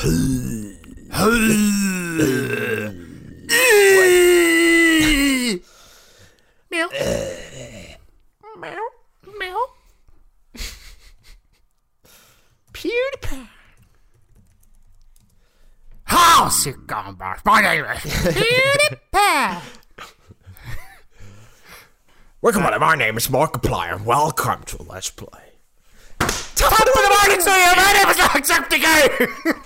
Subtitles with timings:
[0.00, 0.40] PewDiePie.
[16.04, 17.40] How's it going, boss?
[17.44, 19.62] My name is PewDiePie.
[22.40, 24.02] Welcome, my name is Markiplier.
[24.02, 25.28] Welcome to Let's Play.
[26.20, 27.72] Top of the morning to you.
[27.76, 29.59] My name is Jacksepticeye.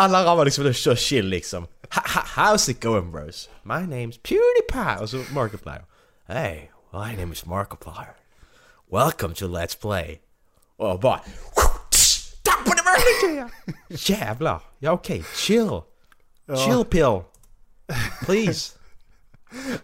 [0.00, 1.66] Alla grabbar liksom så chill liksom.
[1.90, 3.48] Ha, ha, how's it going bros?
[3.62, 5.02] My name's PewDiePie.
[5.02, 5.84] Och så Markiplier.
[6.26, 8.14] Hey, my name is Markiplier.
[8.92, 10.20] Welcome to Let's Play.
[10.76, 11.20] Och bara...
[12.42, 13.50] Tapp på det verkligen!
[13.88, 14.60] Jävlar.
[14.78, 15.80] Ja okej, chill.
[16.66, 17.22] Chill pill.
[18.24, 18.74] Please.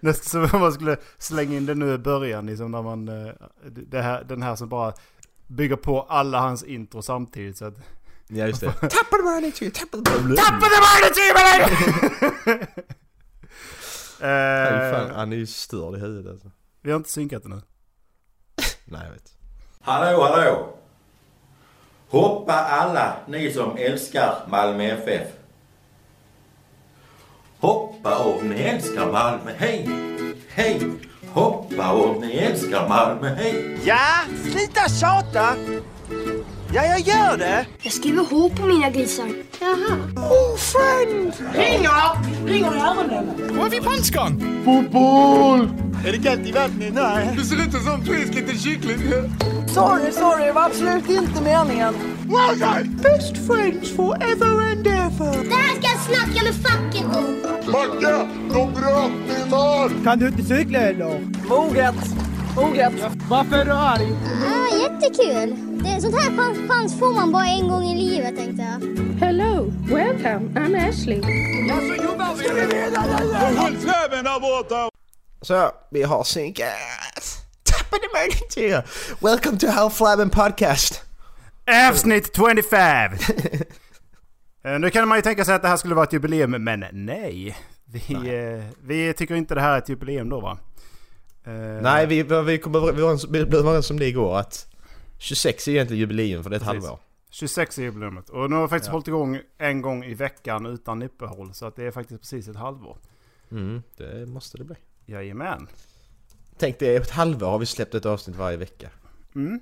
[0.01, 3.09] Nästan som om man skulle slänga in det nu i början, liksom när man...
[3.09, 4.95] eh, Det här, den här som bara
[5.47, 7.75] bygger på alla hans intro samtidigt så att...
[8.29, 8.73] Ja just det.
[8.81, 10.37] Tapp på det verkligen, tapp på det verkligen.
[10.37, 11.35] Top of the morning to you.
[14.21, 16.51] Fan, Eh, Han är ju störd i huvudet alltså.
[16.83, 17.63] vi har inte synkat det nu.
[18.85, 19.33] Nej jag vet.
[19.81, 20.77] Hallå, hallå!
[22.09, 25.29] Hoppa alla ni som älskar Malmö FF.
[27.61, 29.89] Hoppa om ni älskar Malmö, hej!
[30.49, 30.91] Hej!
[31.33, 33.79] Hoppa om ni älskar Malmö, hej!
[33.85, 34.09] Ja,
[34.43, 35.57] sluta tjata!
[36.75, 37.67] Ja, jag gör det!
[37.83, 39.29] Jag skriver H på mina grisar.
[39.61, 39.97] Jaha.
[40.17, 41.33] Oh, friend!
[41.55, 42.47] Ringer!
[42.47, 43.27] Ringer i öronen.
[43.59, 45.71] Vad är vi en gång?
[46.07, 46.95] Är det kallt i vattnet?
[46.95, 47.35] Nej.
[47.37, 48.99] Du ser ut som en frisk liten kyckling.
[49.69, 51.95] Sorry, sorry, det var absolut inte meningen.
[52.25, 52.85] Well done!
[53.03, 55.45] Best friends forever and ever.
[55.45, 57.41] Det här ska jag snacka med facket om.
[60.05, 61.21] Kan du inte cykla eller?
[61.49, 61.95] Moget.
[62.57, 62.93] Moget.
[63.29, 64.13] Varför är du arg?
[64.47, 65.64] Ah, jättekul.
[65.85, 68.81] Det, sånt här chans, chans får man bara en gång i livet tänkte jag.
[69.27, 70.41] Hello, welcome.
[70.55, 71.21] I'm Ashley.
[71.69, 72.45] Ja, så jobbar vi!
[75.41, 76.67] Så, vi har synkat.
[77.63, 78.03] Tappade
[78.51, 78.85] till er.
[79.21, 81.03] Welcome to Half Flabben Podcast.
[81.91, 83.13] Avsnitt 25!
[84.65, 86.85] Eh, nu kan man ju tänka sig att det här skulle vara ett jubileum, men
[86.93, 87.57] nej.
[87.85, 90.59] Vi, eh, vi tycker inte det här är ett jubileum då va?
[91.47, 94.74] Eh, Nej, vi, vi kom överens, vi blev överens om det igår att
[95.25, 96.85] 26 är egentligen jubileum för det är ett Precis.
[96.85, 96.99] halvår.
[97.31, 98.31] 26 är jubileumet.
[98.31, 101.55] Och nu har vi faktiskt hållit igång en gång i veckan utan uppehåll.
[101.55, 102.99] Så att det är faktiskt precis ett halvår.
[103.51, 104.77] Mm, det måste det bli.
[105.07, 105.69] Jajamän.
[106.59, 108.91] Tänk dig, ett halvår har vi släppt ett avsnitt varje vecka.
[109.35, 109.61] Mm.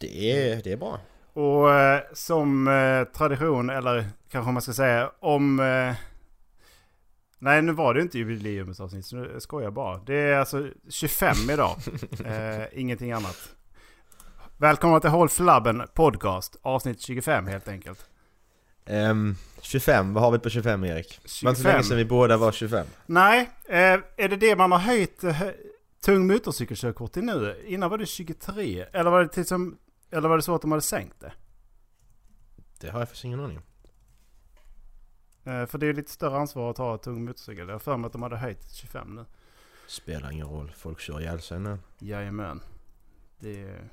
[0.00, 1.00] Det är, det är bra.
[1.32, 5.60] Och eh, som eh, tradition, eller kanske man ska säga om...
[5.60, 5.94] Eh,
[7.38, 9.98] nej, nu var det inte jubileumsavsnitt, så nu skojar jag bara.
[9.98, 11.76] Det är alltså 25 idag.
[12.24, 13.54] eh, ingenting annat.
[14.60, 18.06] Välkomna till Håll Flabben Podcast, avsnitt 25 helt enkelt.
[18.84, 21.20] Ehm, 25, vad har vi på 25 Erik?
[21.42, 21.82] Var inte så länge 25.
[21.82, 22.86] sedan vi båda var 25.
[23.06, 23.76] Nej, eh,
[24.16, 25.54] är det det man har höjt eh, hö-
[26.04, 27.62] tung motorcykelkörkort till nu?
[27.66, 28.80] Innan var det 23.
[28.92, 29.78] Eller var det, till som,
[30.10, 31.32] eller var det så att de hade sänkt det?
[32.80, 33.62] Det har jag faktiskt ingen aning om.
[35.52, 37.66] Eh, för det är lite större ansvar att ha en tung motorcykel.
[37.68, 39.24] Jag har för mig att de hade höjt till 25 nu.
[39.86, 41.78] Spelar ingen roll, folk kör ihjäl sig nu.
[41.98, 42.60] Jajamän.
[43.38, 43.88] Det är...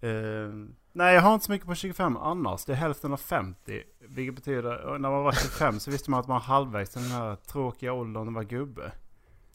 [0.00, 0.52] Eh,
[0.92, 2.64] nej, jag har inte så mycket på 25 annars.
[2.64, 3.82] Det är hälften av 50.
[4.00, 7.10] Vilket betyder, när man var 25 så visste man att man var halvvägs till den
[7.10, 8.92] här tråkiga åldern att vara gubbe.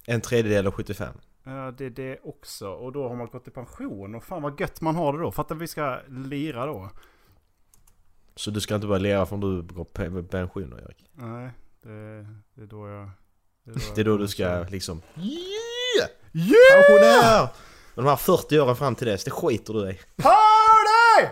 [0.06, 1.13] En tredjedel av 75.
[1.44, 2.69] Ja, det är det också.
[2.69, 4.16] Och då har man gått i pension.
[4.16, 5.31] Och fan vad gött man har det då.
[5.31, 6.89] Fattar vi ska lira då.
[8.35, 11.09] Så du ska inte börja leva förrän du går på pension då Erik?
[11.13, 11.50] Nej,
[11.81, 13.09] det, det är då jag...
[13.95, 15.01] Det är då du ska liksom...
[15.16, 16.09] Yeah!
[16.33, 16.72] Yeah!
[16.72, 17.50] Pensionär!
[17.95, 20.00] Men de här 40 åren fram till dess, det skiter du i.
[20.16, 21.29] Party!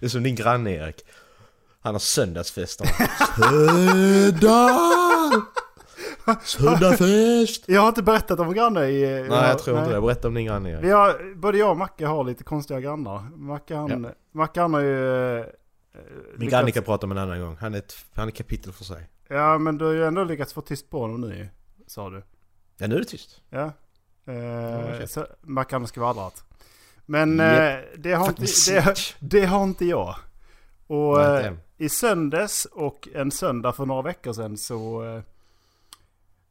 [0.00, 1.02] Det är som din granne Erik.
[1.80, 2.86] Han har söndagsfester.
[3.36, 5.42] Söndag!
[6.44, 7.64] Söndagfest!
[7.68, 9.26] Jag har inte berättat om grannar i...
[9.30, 10.00] Nej jag tror inte det.
[10.00, 10.84] Berätta om din granne Erik.
[10.84, 13.36] Vi har, både jag och Macke har lite konstiga grannar.
[13.36, 15.38] Macke han, Macke han har ju...
[15.38, 15.44] eh,
[16.36, 17.56] Min granne kan prata om en annan gång.
[17.60, 19.08] Han är ett han är kapitel för sig.
[19.28, 21.48] Ja men du har ju ändå lyckats få tyst på honom nu
[21.86, 22.22] Sa du.
[22.78, 23.40] Ja nu är det tyst.
[23.50, 23.72] Ja.
[24.32, 26.44] Eh, så Macke har skvallrat.
[27.06, 27.84] Men Japp.
[27.84, 30.14] eh, det, har inte, det, det har inte jag.
[30.86, 35.04] Och eh, i söndags och en söndag för några veckor sedan så...
[35.16, 35.22] eh,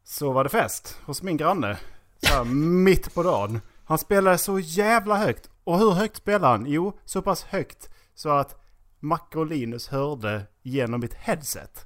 [0.03, 1.77] Så var det fest hos min granne.
[2.21, 2.43] Så
[2.83, 3.61] mitt på dagen.
[3.85, 5.49] Han spelade så jävla högt.
[5.63, 6.65] Och hur högt spelade han?
[6.67, 8.61] Jo, så pass högt så att
[8.99, 11.85] Macke och Linus hörde genom mitt headset.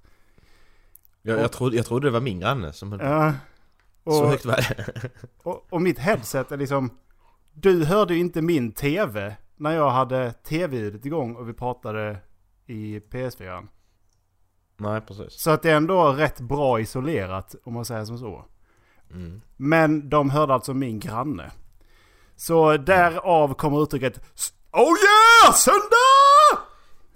[1.22, 3.06] Jag, jag, trodde, jag trodde det var min granne som höll på.
[4.10, 4.16] Ja.
[4.16, 5.10] Så och, högt var det.
[5.44, 6.90] och, och mitt headset är liksom...
[7.54, 12.18] du hörde ju inte min tv när jag hade tv-ljudet igång och vi pratade
[12.66, 13.68] i PS4.
[14.78, 15.42] Nej, precis.
[15.42, 18.46] Så att det är ändå rätt bra isolerat om man säger som så.
[19.12, 19.42] Mm.
[19.58, 21.52] Men de hörde alltså min granne.
[22.36, 24.22] Så därav kommer uttrycket
[24.72, 25.54] Oh yeah!
[25.56, 26.39] Söndag!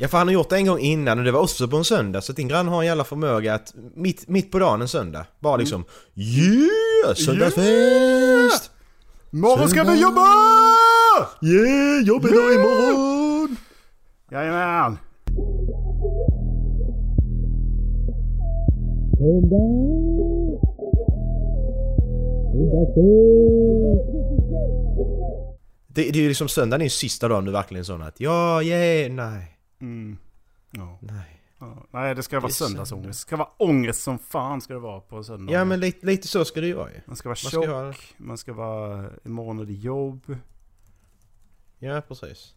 [0.03, 1.83] Ja för han har gjort det en gång innan och det var också på en
[1.83, 5.25] söndag så din grann har en jävla förmåga att mitt, mitt på dagen en söndag
[5.39, 5.85] bara liksom
[6.15, 7.15] Yeah!
[7.15, 8.71] Söndagsfest!
[9.29, 10.27] Morgon ska vi jobba!
[11.41, 12.03] Yeah!
[12.03, 13.57] Jobbig imorgon!
[14.31, 14.97] Jajamän!
[25.87, 28.63] Det, det är ju liksom söndagen är ju sista dagen du verkligen sån att ja,
[28.63, 29.52] yeah, nej,
[29.83, 30.17] Mm.
[30.71, 30.97] Ja.
[31.01, 31.39] nej.
[31.59, 31.85] Ja.
[31.91, 33.07] Nej, det ska vara Det söndagsångest.
[33.07, 35.53] Det ska vara ångest som fan ska det vara på söndag.
[35.53, 37.01] Ja men lite, lite så ska det ju vara ju.
[37.05, 39.09] Man ska vara Man tjock, ska ha- man ska vara...
[39.25, 40.37] Imorgon är det jobb.
[41.79, 42.55] Ja precis.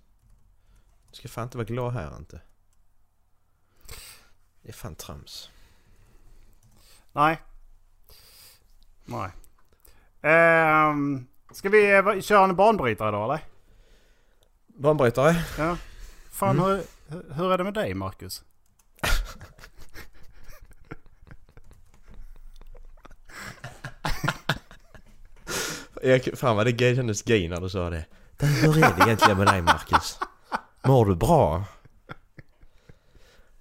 [1.11, 2.40] Du ska fan inte vara glad här inte.
[4.62, 5.50] Det är fan trams.
[7.12, 7.38] Nej.
[9.05, 9.31] Nej.
[10.23, 13.40] Ehm, ska vi eh, köra en banbrytare då eller?
[14.67, 15.37] Banbrytare?
[15.58, 15.76] Ja.
[16.31, 16.64] Fan Mm.
[16.70, 18.44] hur, hur- hur är det med dig Marcus?
[26.02, 28.04] Erik, fan vad det gay- kändes gay när du sa det.
[28.40, 30.18] Hur är det egentligen med dig Marcus?
[30.84, 31.64] Mår du bra?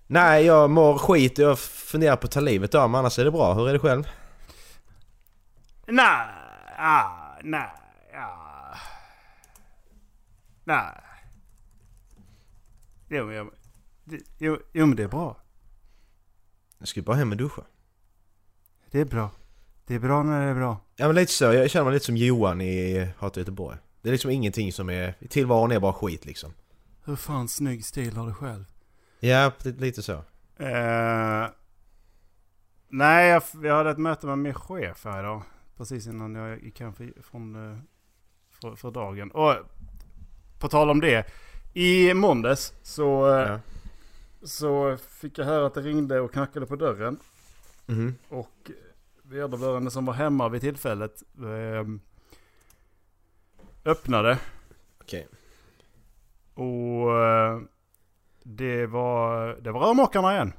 [0.07, 3.25] Nej, jag mår skit och jag funderar på att ta livet av mig, annars är
[3.25, 3.53] det bra.
[3.53, 4.03] Hur är det själv?
[5.87, 6.27] Nej,
[6.77, 7.69] ah, nej,
[8.15, 8.77] ah.
[10.63, 10.85] Nej.
[13.07, 13.49] Jo,
[14.03, 15.37] det, jo, jo men det är bra.
[16.77, 17.61] Jag ska bara hem och duscha.
[18.91, 19.31] Det är bra.
[19.85, 20.77] Det är bra när det är bra.
[20.95, 23.77] Ja men lite så, jag känner mig lite som Johan i Hatar Göteborg.
[24.01, 25.13] Det är liksom ingenting som är...
[25.29, 26.53] Tillvaron är bara skit liksom.
[27.03, 28.65] Hur fan snygg stil har du själv?
[29.19, 30.13] Ja, li- lite så.
[30.57, 31.47] Eh,
[32.89, 35.43] nej, jag, jag hade ett möte med min chef här idag.
[35.77, 37.79] Precis innan jag gick hem för, från, eh,
[38.51, 39.31] för, för dagen.
[39.31, 39.55] Och
[40.59, 41.25] på tal om det.
[41.77, 43.59] I måndags så, eh, Ja.
[44.43, 47.19] så fick jag höra att det ringde och knackade på dörren.
[47.85, 48.15] Mhm.
[48.29, 48.71] Och
[49.23, 51.85] vederbörande som var hemma vid tillfället eh,
[53.91, 54.39] öppnade.
[55.01, 55.27] Okej.
[56.53, 57.59] Och eh,
[58.43, 60.53] det var, det var rörmokarna igen.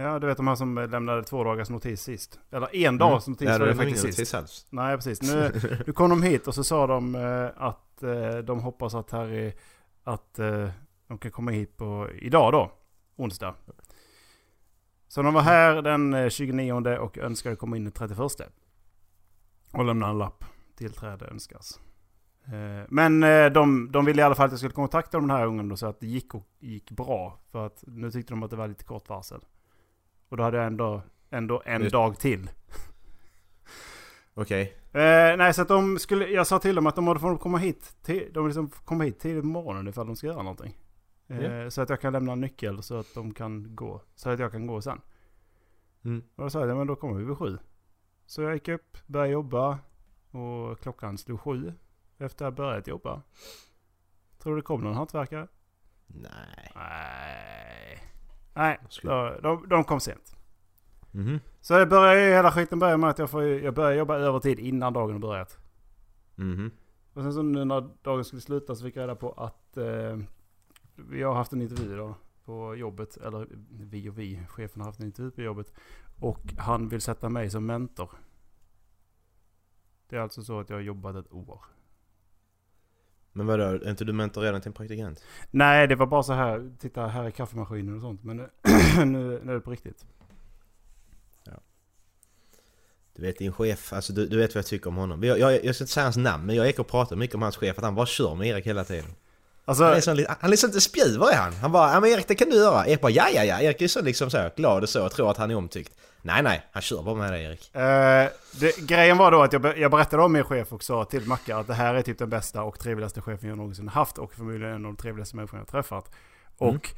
[0.00, 2.40] Ja, du vet de här som lämnade två dagars notis sist.
[2.50, 3.60] Eller en dags notis Mm.
[3.60, 4.18] Var det faktiskt sist.
[4.18, 4.66] notis alls.
[4.70, 5.22] Nej, precis.
[5.22, 5.52] Nu,
[5.86, 9.52] nu kom de hit och så sa de eh, att eh, de hoppas att är,
[10.04, 10.68] att eh,
[11.08, 12.72] de kan komma hit på idag då,
[13.16, 13.54] onsdag.
[15.08, 18.20] Så de var här den eh, 29 och önskade komma in den 31.
[19.72, 20.44] Och lämna en lapp.
[20.76, 21.80] Tillträde önskas.
[22.88, 23.20] Men
[23.52, 26.00] de, de ville i alla fall att jag skulle kontakta de här ungarna så att
[26.00, 27.38] det gick, och, gick bra.
[27.50, 29.40] För att nu tyckte de att det var lite kort varsel.
[30.30, 32.50] Och då hade jag ändå, ändå en Det- dag till.
[34.34, 34.76] Okej.
[34.92, 37.58] Eh, nej, så att de skulle, jag sa till dem att de måste få komma
[37.58, 40.76] hit, till, de liksom får komma hit tidigt på morgonen ifall de ska göra någonting.
[41.28, 41.70] Eh, Ja.
[41.70, 44.02] Så att jag kan lämna en nyckel så att de kan gå.
[44.14, 45.00] Så att jag kan gå sen.
[46.04, 46.22] Mm.
[46.36, 47.58] Och då sa jag, men då kommer vi vid sju.
[48.26, 49.78] Så jag gick upp, började jobba
[50.30, 51.72] och klockan slog sju.
[52.18, 53.22] Efter jag börjat jobba.
[54.38, 55.48] Tror du det kom någon hantverkare?
[56.06, 56.72] Nej.
[56.74, 57.79] Nej.
[58.54, 60.36] Nej, Skulle- de, de, kom sent.
[61.10, 61.40] Mhm.
[61.60, 64.92] Så det började, hela skiten började med att jag, får, jag började jobba övertid innan
[64.92, 65.58] dagen har börjat.
[66.34, 66.70] Mhm.
[67.12, 70.18] Och sen så nu när dagen skulle sluta så fick jag reda på att eh,
[70.94, 72.14] vi har haft en intervju då
[72.44, 73.16] på jobbet.
[73.16, 75.72] Eller vi och vi, chefen har haft en intervju på jobbet.
[76.20, 78.10] Och han vill sätta mig som mentor.
[80.08, 81.60] Det är alltså så att jag har jobbat ett år.
[83.32, 85.24] Men vadå, är inte du mentor redan till en praktikant?
[85.50, 86.70] Nej, det var bara så här.
[86.78, 88.24] Titta, här är kaffemaskinen och sånt.
[88.24, 88.48] Men nu,
[89.04, 90.04] nu, nu är det på riktigt.
[93.20, 95.22] Du vet din chef, alltså du, du vet vad jag tycker om honom.
[95.22, 97.42] Jag, jag, jag ska inte säga hans namn, men jag gick och pratade mycket om
[97.42, 99.10] hans chef, att han bara kör med Erik hela tiden.
[99.64, 101.52] Alltså, Han är sån, han är sån lite spjuver är han.
[101.52, 102.86] Han bara, ja men Erik det kan du göra.
[102.86, 103.60] Erik bara, ja ja ja.
[103.60, 105.92] Erik är så liksom så glad och så och tror att han är omtyckt.
[106.22, 107.74] Nej nej, han kör bara med dig Erik.
[107.74, 108.28] Eh,
[108.60, 111.56] det, grejen var då att jag, jag berättade om min chef och sa till Macka
[111.56, 114.68] att det här är typ den bästa och trevligaste chefen jag någonsin haft och förmodligen
[114.74, 116.10] en av de trevligaste människorna jag träffat.
[116.60, 116.74] Mm.
[116.76, 116.88] Och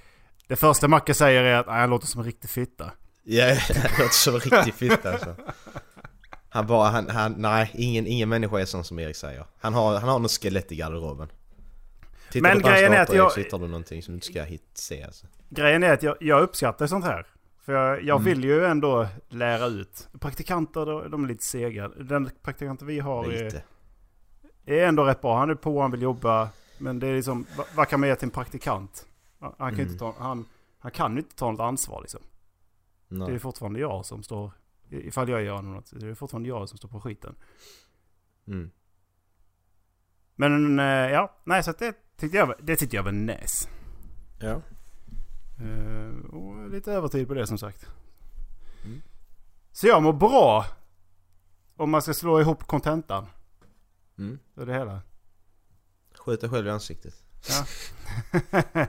[0.48, 2.92] det första Macke säger är att "Nej, han låter som en riktig fitta.
[3.24, 5.34] Ja, det låter som en riktig fitta alltså.
[6.48, 9.44] Han bara, han, han, nej ingen, ingen människa är sån som Erik säger.
[9.60, 11.28] Han har, han har något skelett i garderoben.
[12.30, 14.16] Tittar Men du på hans grejen är att jag- så hittar du någonting som du
[14.16, 15.26] inte ska hit, se alltså.
[15.48, 17.26] Grejen är att jag, jag uppskattar sånt här.
[17.62, 18.24] För jag, jag Mm.
[18.24, 20.08] vill ju ändå lära ut.
[20.20, 21.88] Praktikanter de, de är lite sega.
[21.88, 23.62] Den praktikanten vi har är,
[24.64, 25.38] är ändå rätt bra.
[25.38, 26.48] Han är på, han vill jobba.
[26.78, 29.06] Men det är liksom, vad, vad kan man ge till en praktikant?
[29.38, 30.44] Han, kan ju inte ta, han,
[30.78, 32.20] han kan inte ta något ansvar liksom.
[33.08, 33.38] Det är Nej.
[33.38, 34.50] fortfarande jag som står,
[34.90, 37.34] ifall jag gör något, det är fortfarande jag som står på skiten.
[38.46, 38.70] Mm.
[40.34, 43.68] Men eh, ja, nej så det tyckte jag, det tyckte jag var nice.
[44.40, 44.60] Ja.
[45.60, 47.86] Eh, och lite övertid på det som sagt.
[48.84, 49.02] Mm.
[49.72, 50.66] Så jag mår bra.
[51.76, 53.26] Om man ska slå ihop kontentan.
[54.18, 54.38] Mm.
[54.54, 55.00] Det är det hela.
[56.18, 57.14] Skjut dig själv i ansiktet.
[57.48, 57.66] Ja.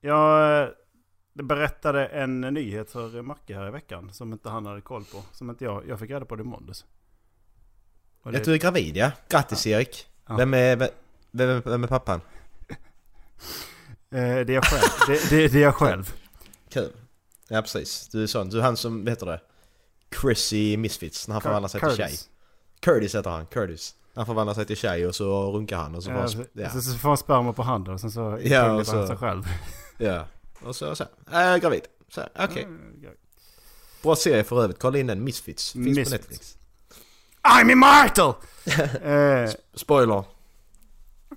[0.00, 0.68] jag eh,
[1.32, 4.12] berättade en nyhet för Macke här i veckan.
[4.12, 5.22] Som inte han hade koll på.
[5.32, 6.84] Som inte jag, jag fick reda på det i måndags.
[8.22, 9.10] Och det- Att du är gravid ja.
[9.28, 10.06] Grattis Erik.
[10.26, 10.36] Ja.
[10.36, 10.88] Vem, är, vem,
[11.30, 12.20] vem, vem är pappan?
[14.14, 14.82] Eh, det är jag själv.
[15.06, 16.14] det, det, det är jag själv.
[16.70, 16.92] Kul.
[17.48, 18.08] Ja precis.
[18.08, 18.48] Du är sån.
[18.48, 19.40] Du är han som, vad heter det?
[20.20, 22.06] Chrissy Misfits när han förvandlar sig till tjej.
[22.06, 22.28] Curtis.
[22.80, 23.46] Curtis heter han.
[23.46, 23.94] Curtis.
[24.14, 26.28] Han förvandlar sig till tjej och så runkar han och så Ja, bara...
[26.28, 26.70] så, Ja.
[26.70, 29.16] så, så får han sperma på handen och sen så Ja, och så- han sig
[29.16, 29.44] själv.
[29.98, 30.26] ja.
[30.62, 31.04] Och så så.
[31.32, 31.82] Äh, gravid.
[32.08, 32.62] Så, okej.
[32.62, 33.06] Mm,
[34.02, 34.78] Bra serie för övrigt.
[34.78, 35.24] Kolla in den.
[35.24, 35.72] Misfits.
[35.72, 36.10] Finns Misfits.
[36.10, 36.56] på Netflix.
[37.42, 38.34] I'm immortal!
[39.02, 40.24] eh, Spoiler.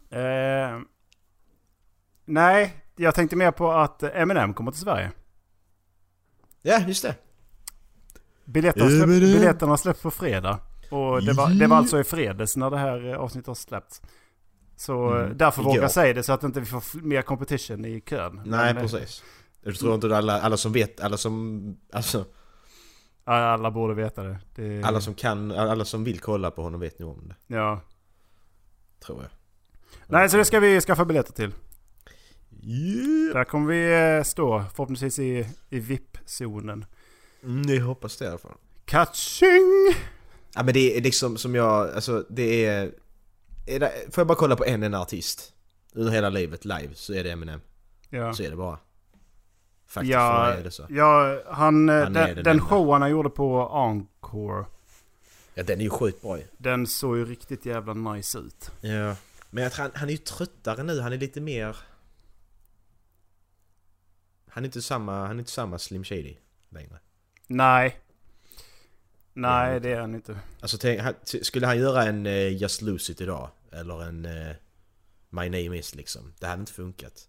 [0.10, 0.80] eh,
[2.28, 5.12] nej, jag tänkte mer på att Eminem kommer till Sverige.
[6.62, 7.16] Ja, just det.
[8.46, 10.60] Biljetterna, släpp, biljetterna släpps på fredag.
[10.92, 14.02] Och det var, det var alltså i fredags när det här eh, avsnittet har släppts.
[14.76, 17.86] Så eh, Mm, därför vågar jag säga det så att inte vi får mer competition
[17.86, 18.42] i kön.
[18.46, 19.24] Nej, Men, eh, precis.
[19.62, 21.78] Jag tror inte alla, alla som vet, alla som...
[21.94, 22.26] Alltså,
[23.24, 24.40] Alla borde veta det.
[24.56, 27.56] det alla som kan, alla som vill kolla på honom vet nog om det.
[27.56, 27.82] Ja.
[29.06, 29.32] Tror jag.
[30.08, 31.52] Nej, så det ska vi skaffa biljetter till.
[32.64, 33.34] Yeah.
[33.34, 36.86] Där kommer vi eh, stå förhoppningsvis i, i VIP-zonen.
[37.44, 38.56] Mm, jag hoppas det i alla fall.
[38.86, 39.94] Catching!
[40.56, 42.92] Ja men det är liksom som jag, alltså det är...
[43.66, 45.54] är det, får jag bara kolla på en enda artist?
[45.94, 47.62] Under hela livet live så är det Eminem.
[48.10, 48.34] Ja.
[48.34, 48.80] Så är det bara.
[49.88, 50.86] Faktiskt Ja, är det så.
[50.90, 54.66] ja han, eh, Han den, den showen han gjorde på Encore.
[55.54, 56.38] Ja den är ju sjukt bra.
[56.58, 58.72] Den såg ju riktigt jävla nice ut.
[58.82, 59.16] Ja.
[59.50, 61.78] Men jag tror han, han är ju tröttare nu, han är lite mer...
[64.58, 66.36] Han är inte samma, han är inte samma Slim Shady
[66.70, 67.00] längre.
[67.48, 68.00] Nej.
[69.34, 70.40] Nej, Ja, det är han inte.
[70.60, 73.50] Alltså tänk, han, skulle han göra en uh, Just Lose It idag?
[73.72, 74.56] Eller en eh,
[75.30, 76.34] My Name Is liksom?
[76.40, 77.28] Det hade inte funkat.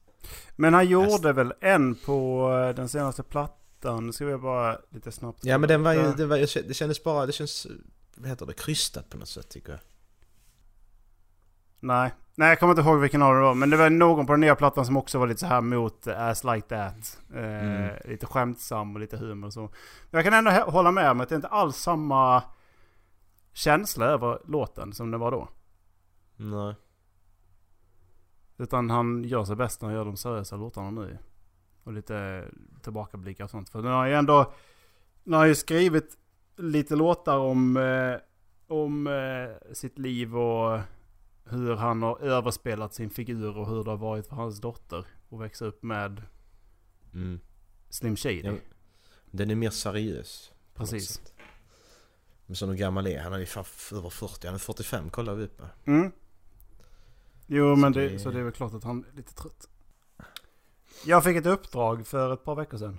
[0.57, 4.07] Men han gjorde väl en på eh, den senaste plattan.
[4.07, 5.45] Nu ska vi bara lite snabbt...
[5.45, 7.67] Ja men den var ju, det, var, det kändes bara, det känns,
[8.15, 9.81] vad heter det, krystat på något sätt tycker jag.
[11.81, 12.15] Nej.
[12.35, 13.55] Nej, jag kommer inte ihåg vilken av det var.
[13.55, 16.07] Men det var någon på den nya plattan som också var lite så här mot
[16.07, 17.21] eh, Ass Like That.
[17.35, 17.95] Eh, Mm.
[18.05, 19.61] Lite skämtsam och lite humor och så.
[19.61, 19.71] Men
[20.11, 22.43] jag kan ändå hålla med om att det är inte alls samma
[23.53, 25.49] känsla över låten som det var då.
[26.37, 26.75] Nej.
[28.59, 31.19] Utan han gör sig bäst när han gör de seriösa låtarna nu.
[31.85, 32.45] Och lite
[32.83, 33.69] tillbakablickar och sånt.
[33.69, 34.53] För nu har han ju ändå...
[35.25, 36.19] Nu har han ju skrivit
[36.57, 38.15] lite låtar om, eh,
[38.77, 40.81] om eh, sitt liv och
[41.51, 45.05] hur han har överspelat sin figur och hur det har varit för hans dotter.
[45.31, 46.23] att växa upp med
[47.15, 47.41] Mm.
[47.91, 48.41] Slim Shady.
[48.45, 48.53] Ja,
[49.31, 50.53] Den är mer seriös.
[50.75, 51.21] Precis.
[52.47, 53.33] Men så hur gammal är han?
[53.33, 55.65] Han är fan över 40, han är 45 kollar vi upp på.
[55.87, 56.13] Mm.
[57.47, 59.69] Jo men Så det, det- så det är väl klart att han är lite trött.
[61.07, 62.99] Jag fick ett uppdrag för ett par veckor sedan.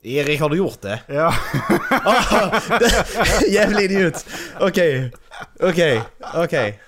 [0.00, 1.02] Erik, har du gjort det?
[1.08, 1.34] Ja.
[1.90, 2.60] Ah,
[3.50, 4.26] Jävla idiot!
[4.60, 5.12] Okej,
[5.60, 6.02] okej,
[6.34, 6.80] okej.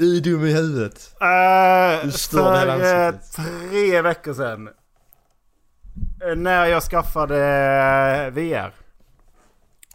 [0.00, 1.14] Är dum i huvudet.
[1.22, 4.68] Uh, Du för eh, tre veckor sedan.
[6.28, 8.72] eh, När jag skaffade VR.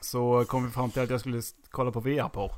[0.01, 1.41] Så kom vi fram till att jag skulle
[1.71, 2.51] kolla på VR på.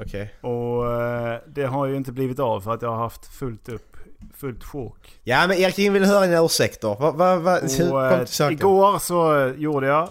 [0.00, 0.34] Okej.
[0.40, 3.96] Och eh, det har ju inte blivit av för att jag har haft fullt upp,
[4.34, 5.20] fullt sjok.
[5.24, 6.96] Ja men Erik, vill höra dina ursäkter.
[7.00, 7.58] Va, va, va?
[7.58, 10.08] Och igår så gjorde jag.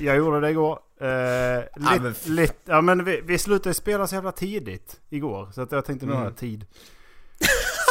[0.00, 0.78] Jag gjorde det igår.
[1.00, 5.48] Men lit, f- lit, ja men vi, vi slutade spela så jävla tidigt igår.
[5.54, 6.30] Så att jag tänkte nu har Mm.
[6.32, 6.66] jag tid.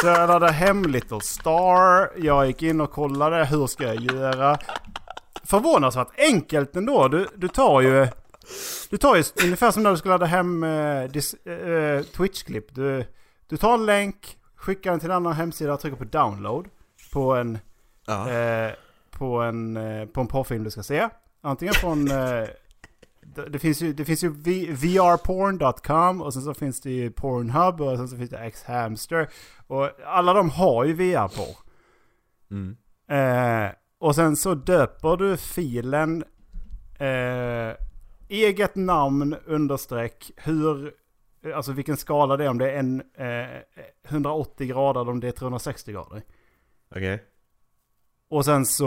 [0.00, 2.10] Så jag laddade hem Little Star.
[2.18, 3.44] Jag gick in och kollade.
[3.44, 4.58] Hur ska jag göra?
[5.44, 7.08] Förvånansvärt enkelt ändå.
[7.08, 8.08] Du, du tar ju...
[8.90, 10.66] Du tar ju ungefär som när du skulle ladda hem
[11.12, 12.74] dis, eh, Twitch-klipp.
[12.74, 13.04] Du,
[13.48, 16.68] du tar en länk, skickar den till en annan hemsida, trycker på download.
[17.12, 17.58] På en
[18.06, 18.26] Ja.
[19.10, 19.78] på, en,
[20.12, 21.08] på en porrfilm du ska se.
[21.42, 22.08] Antingen från...
[23.34, 24.28] Det, finns ju, det finns ju
[24.72, 29.28] vrporn.com och sen så finns det ju Pornhub och sen så finns det Xhamster.
[29.66, 31.56] Och alla de har ju VR-porr.
[32.50, 32.76] Mm.
[33.08, 36.24] Eh, och sen så döper du filen
[36.98, 37.76] eh,
[38.28, 40.94] eget namn understreck hur,
[41.54, 43.62] alltså vilken skala det är om det är en eh,
[44.08, 46.22] 180 grader eller om det är 360 grader.
[46.90, 47.24] Okej.
[48.28, 48.86] Och sen så,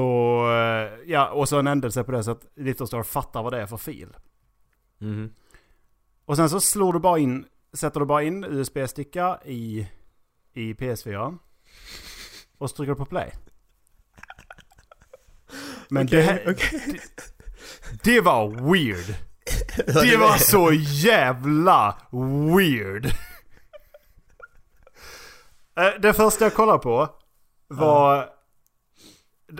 [0.51, 3.61] eh, ja och så en ändelse på det så att Little Star fattar vad det
[3.61, 4.15] är för fil.
[5.03, 5.33] Mhm.
[6.25, 9.87] Och sen så slår du bara in, sätter du bara in USB-sticka i,
[10.53, 11.37] i PS4.
[12.57, 13.31] Och så trycker du på play.
[15.89, 17.01] Men det, här, det,
[18.03, 19.15] det var weird.
[19.85, 21.97] Det var så jävla
[22.55, 23.05] weird.
[25.75, 27.09] Eh, Det första jag kollade på
[27.67, 28.29] var...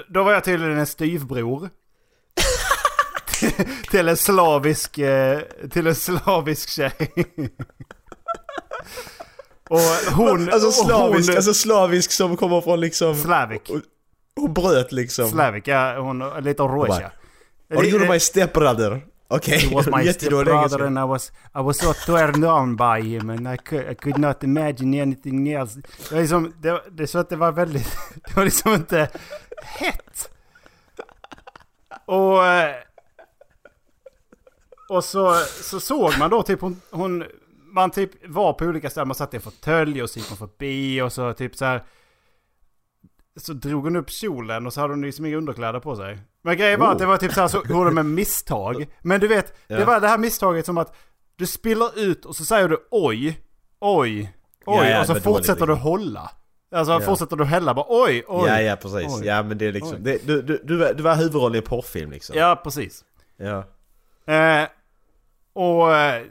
[0.07, 1.69] Då var jag tydligen en styvbror.
[3.91, 5.39] till en slavisk, eh,
[5.71, 7.13] till en slavisk tjej.
[9.69, 9.79] Och
[10.15, 10.49] hon...
[10.49, 13.15] Alltså och slavisk, hon, alltså slavisk som kommer från liksom...
[13.15, 13.61] Slavic.
[14.35, 15.29] Hon bröt liksom.
[15.29, 15.99] Slavic, ja.
[15.99, 17.11] Hon, lite Roja.
[17.75, 19.01] Och you my stepbrother.
[19.27, 20.85] Okej, my jättedålig engelska.
[20.85, 24.17] and I was, I was so turned on by him and I could, I could
[24.17, 25.81] not imagine anything else.
[26.09, 29.09] Det, var liksom, det, det så att det var väldigt, det var liksom inte
[29.63, 30.29] hett.
[32.05, 32.75] Och, eh,
[34.95, 37.23] och så, så såg man då typ hon, hon,
[37.73, 40.37] man typ var på olika ställen, man satt i en fåtölj och så gick man
[40.37, 41.83] förbi och så typ så här.
[43.39, 46.19] Så drog hon upp kjolen och så hade hon liksom inga underkläder på sig.
[46.43, 48.85] Men grejen var att det var typ så här så gjorde de med misstag.
[49.01, 49.85] Men du vet, det Ja.
[49.85, 50.95] var det här misstaget som att
[51.35, 53.39] du spiller ut och så säger du oj,
[53.79, 54.33] oj,
[54.65, 55.89] oj Ja, ja, och så det fortsätter du liksom.
[55.89, 56.31] hålla.
[56.75, 56.99] Alltså Ja.
[57.01, 58.47] fortsätter du hälla bara oj, oj.
[58.49, 59.19] Ja, ja precis.
[59.19, 59.25] Oj.
[59.25, 61.63] Ja men det är liksom, det, du, du, du, var- du var huvudrollen i en
[61.63, 62.35] porrfilm liksom.
[62.37, 63.03] Ja, precis.
[63.37, 63.57] Ja.
[64.33, 64.67] Eh,
[65.53, 65.95] och...
[65.95, 66.25] Eh,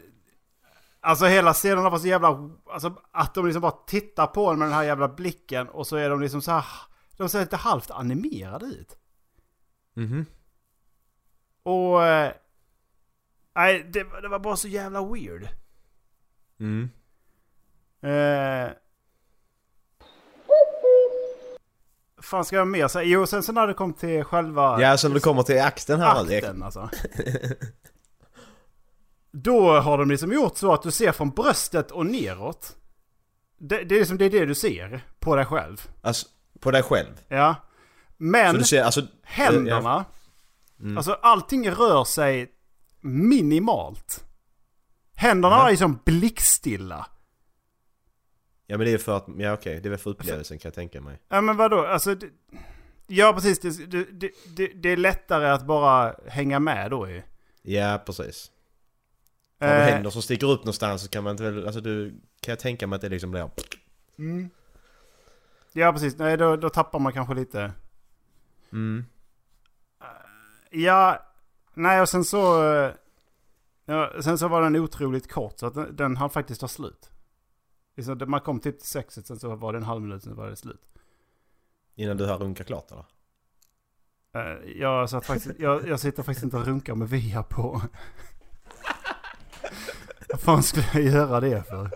[1.01, 2.51] alltså hela scenen var så jävla...
[2.67, 5.97] Alltså att de liksom bara tittar på en med den här jävla blicken och så
[5.97, 6.65] är de liksom så här...
[7.17, 8.97] De ser lite halvt animerade ut.
[9.95, 10.27] Mhm.
[11.63, 12.07] Och...
[12.07, 12.33] Eh,
[13.55, 15.49] nej, det, det var bara så jävla weird.
[16.61, 16.91] Mm.
[18.01, 18.73] Eh,
[22.23, 23.05] fan ska jag mer säga?
[23.05, 24.81] Jo, sen så när det kom till själva...
[24.81, 26.91] Ja, så när du kommer till akten här akten alltså.
[29.33, 32.77] Då har de liksom gjort så att du ser från bröstet och neråt.
[33.59, 35.91] Det, det är liksom det, är det du ser på dig själv.
[36.01, 36.27] Alltså,
[36.61, 37.21] på dig själv.
[37.29, 37.55] Ja.
[38.17, 39.07] Men Så du ser, alltså...
[39.23, 40.05] händerna,
[40.97, 42.53] alltså allting rör sig
[43.01, 44.25] minimalt.
[45.15, 45.67] Händerna Aha.
[45.67, 47.07] är liksom blickstilla.
[48.67, 50.75] Ja men det är för att, ja okej, det är väl för upplevelsen kan jag
[50.75, 51.21] tänka mig.
[51.29, 52.15] Ja men vadå, alltså...
[52.15, 52.27] Det,
[53.07, 54.05] ja precis, det,
[54.57, 57.23] det, det är lättare att bara hänga med då ju.
[57.63, 58.52] Ja precis.
[59.69, 62.11] Har du Eh, händer som sticker upp någonstans så kan man inte väl, alltså du,
[62.41, 63.51] kan jag tänka mig att det liksom blir...
[65.73, 67.73] Ja precis, nej då, då tappar man kanske lite.
[68.73, 69.05] Mm.
[70.71, 71.19] Ja,
[71.75, 72.73] nej och sen så...
[72.75, 72.93] eh,
[73.85, 77.11] Ja, sen så var den otroligt kort så att den, den hann faktiskt ta slut.
[77.97, 80.35] Liksom, det- man kom typ till sexet sen så var det en halv minut sen
[80.37, 80.83] var det slut.
[81.95, 83.05] Innan du har runkat klart eller?
[84.35, 87.83] Eh, Jag, satt faktiskt, jag, jag sitter faktiskt inte och runkar med via på.
[90.33, 91.91] Vad fan skulle jag göra det för?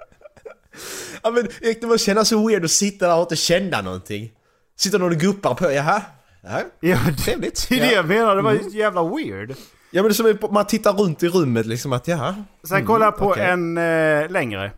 [1.22, 4.32] Ja men det måste kännas så weird att sitta där och inte känna någonting.
[4.76, 6.02] Sitter någon och guppar på, jaha?
[6.42, 7.66] Ja, Ja, det, trevligt.
[7.68, 7.92] det är det ja.
[7.92, 9.50] jag menar, det var ju jävla weird.
[9.90, 12.44] ja men det är som man tittar runt i rummet liksom att jaha?
[12.68, 13.44] Sen kollade jag på okej.
[13.44, 14.72] en eh, längre.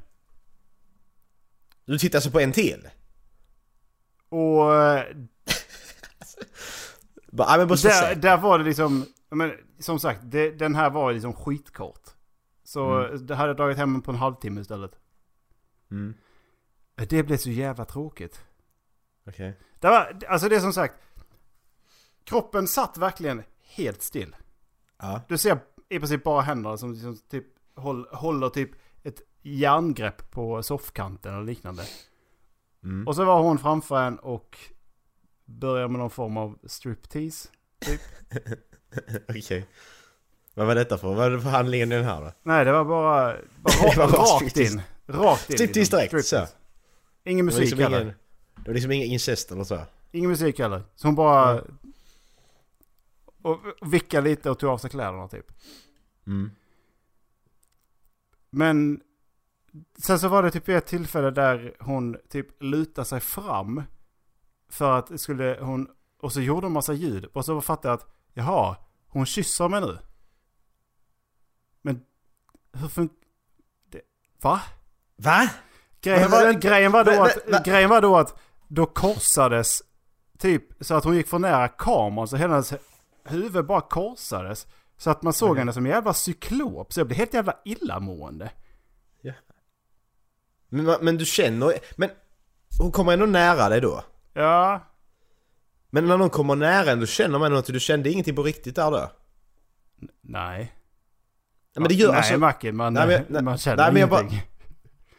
[1.86, 2.88] Du tittar alltså på en till?
[4.28, 5.04] Och eh,
[7.32, 10.90] Bara, ja men måste där, där var det liksom, men, som sagt, det, den här
[10.90, 12.07] var liksom skitkort.
[12.68, 14.98] Så det hade jag dragit hem på en halvtimme istället.
[15.90, 16.14] Mm.
[17.08, 18.44] Det blev så jävla tråkigt.
[19.26, 19.58] Okej.
[19.80, 20.94] Det var, alltså det är som sagt,
[22.24, 24.36] kroppen satt verkligen helt still.
[24.98, 25.20] Ja.
[25.28, 28.70] Du ser i princip bara händerna som liksom typ håll, håller typ
[29.02, 31.82] ett järngrepp på soffkanten eller liknande.
[32.82, 33.08] Mm.
[33.08, 34.58] Och så var hon framför en och
[35.44, 37.48] började med någon form av striptease.
[37.78, 38.00] Typ.
[39.28, 39.68] Okej.
[40.58, 41.08] Vad var detta för?
[41.08, 42.32] Vad var det för handlingen i den här då?
[42.42, 44.82] Nej, det var bara, bara Det var ra- bara rakt in.
[45.06, 45.56] Rakt in.
[45.56, 46.46] Striptease direkt, Striptease.
[46.46, 46.52] så.
[47.24, 48.00] Ingen musik liksom heller.
[48.00, 48.14] ingen,
[48.56, 49.80] det var liksom ingen incest eller så?
[50.12, 50.82] Ingen musik heller.
[50.94, 51.54] Så hon bara...
[51.54, 51.60] Och
[53.42, 53.58] och
[53.94, 55.46] vickade lite och tog av sig kläderna typ.
[56.26, 56.50] Mm.
[58.50, 59.00] Men
[59.98, 63.82] sen så var det typ ett tillfälle där hon typ lutade sig fram.
[64.68, 65.88] För att skulle hon...
[66.20, 67.24] Och så gjorde hon massa ljud.
[67.24, 68.76] Och så fattade jag att jaha,
[69.08, 69.98] hon kysser mig nu.
[72.72, 73.16] Hur funkar...
[74.40, 74.60] Va?
[75.16, 75.50] Va?
[76.00, 79.82] Grejen var, grejen, var då att, grejen var då att då korsades
[80.38, 82.74] typ så att hon gick för nära kameran så hela hennes
[83.24, 84.66] huvud bara korsades.
[84.96, 86.92] Så att man såg henne som en jävla cyklop.
[86.92, 88.50] Så jag blev helt jävla illamående.
[90.68, 91.72] Men, men du känner...
[91.96, 92.10] Men
[92.78, 94.04] hon kommer ändå nära dig då?
[94.32, 94.80] Ja.
[95.90, 97.66] Men när någon kommer nära en, då känner man något.
[97.66, 99.10] Du kände ingenting på riktigt där då?
[100.20, 100.72] Nej.
[101.78, 102.38] Ja, men det gör nej, alltså...
[102.38, 104.30] Macke, man, Nej, men- nej, man känner nej, men jag bara-.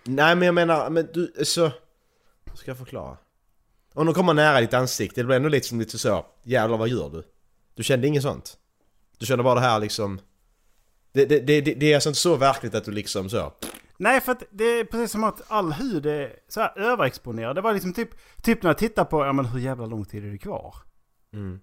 [0.04, 1.63] Nej men jag menar, men du, så...
[2.45, 3.17] Hur ska jag förklara?
[3.93, 6.89] Om de kommer nära ditt ansikte, det blir ändå lite som lite så, jävlar vad
[6.89, 7.24] gör du?
[7.76, 8.58] Du kände inget sånt?
[9.17, 10.19] Du kände bara det här liksom...
[11.13, 13.54] Det, det, det, det, det är alltså inte så verkligt att du liksom så...
[13.98, 17.56] Nej, för att det är precis som att all hud är så här överexponerad.
[17.56, 18.10] Det var liksom typ,
[18.41, 20.76] typ när jag tittar på, ja men hur jävla lång tid är det kvar?
[21.34, 21.60] Mm.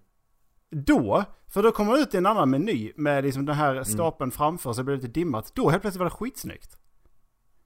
[0.71, 3.77] Då, för då kommer man ut i en annan meny med liksom den Mm.
[3.77, 5.53] här stapeln framför så blir det lite dimmat.
[5.55, 6.79] Då helt plötsligt var det skitsnyggt.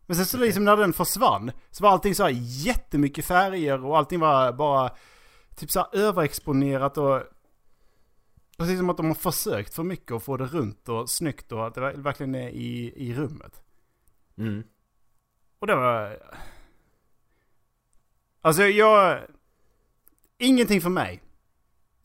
[0.07, 2.31] Men sen så liksom när den försvann så var allting så här
[2.67, 4.91] jättemycket färger och allting var bara
[5.57, 7.23] typ så här överexponerat och
[8.59, 11.67] precis som att de har försökt för mycket att få det runt och snyggt och
[11.67, 13.63] att det verkligen är i, i rummet.
[14.39, 14.63] Mm.
[15.59, 16.19] Och det var...
[18.41, 19.21] Alltså jag...
[20.39, 21.23] Ingenting för mig.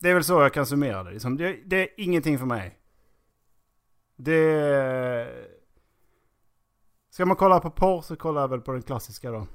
[0.06, 1.10] Det är väl så jag kan summera det.
[1.10, 1.36] Liksom.
[1.36, 2.78] Det, det är ingenting för mig.
[4.16, 5.28] Det...
[7.10, 9.46] Ska man kolla på porr så kollar jag väl på den klassiska då.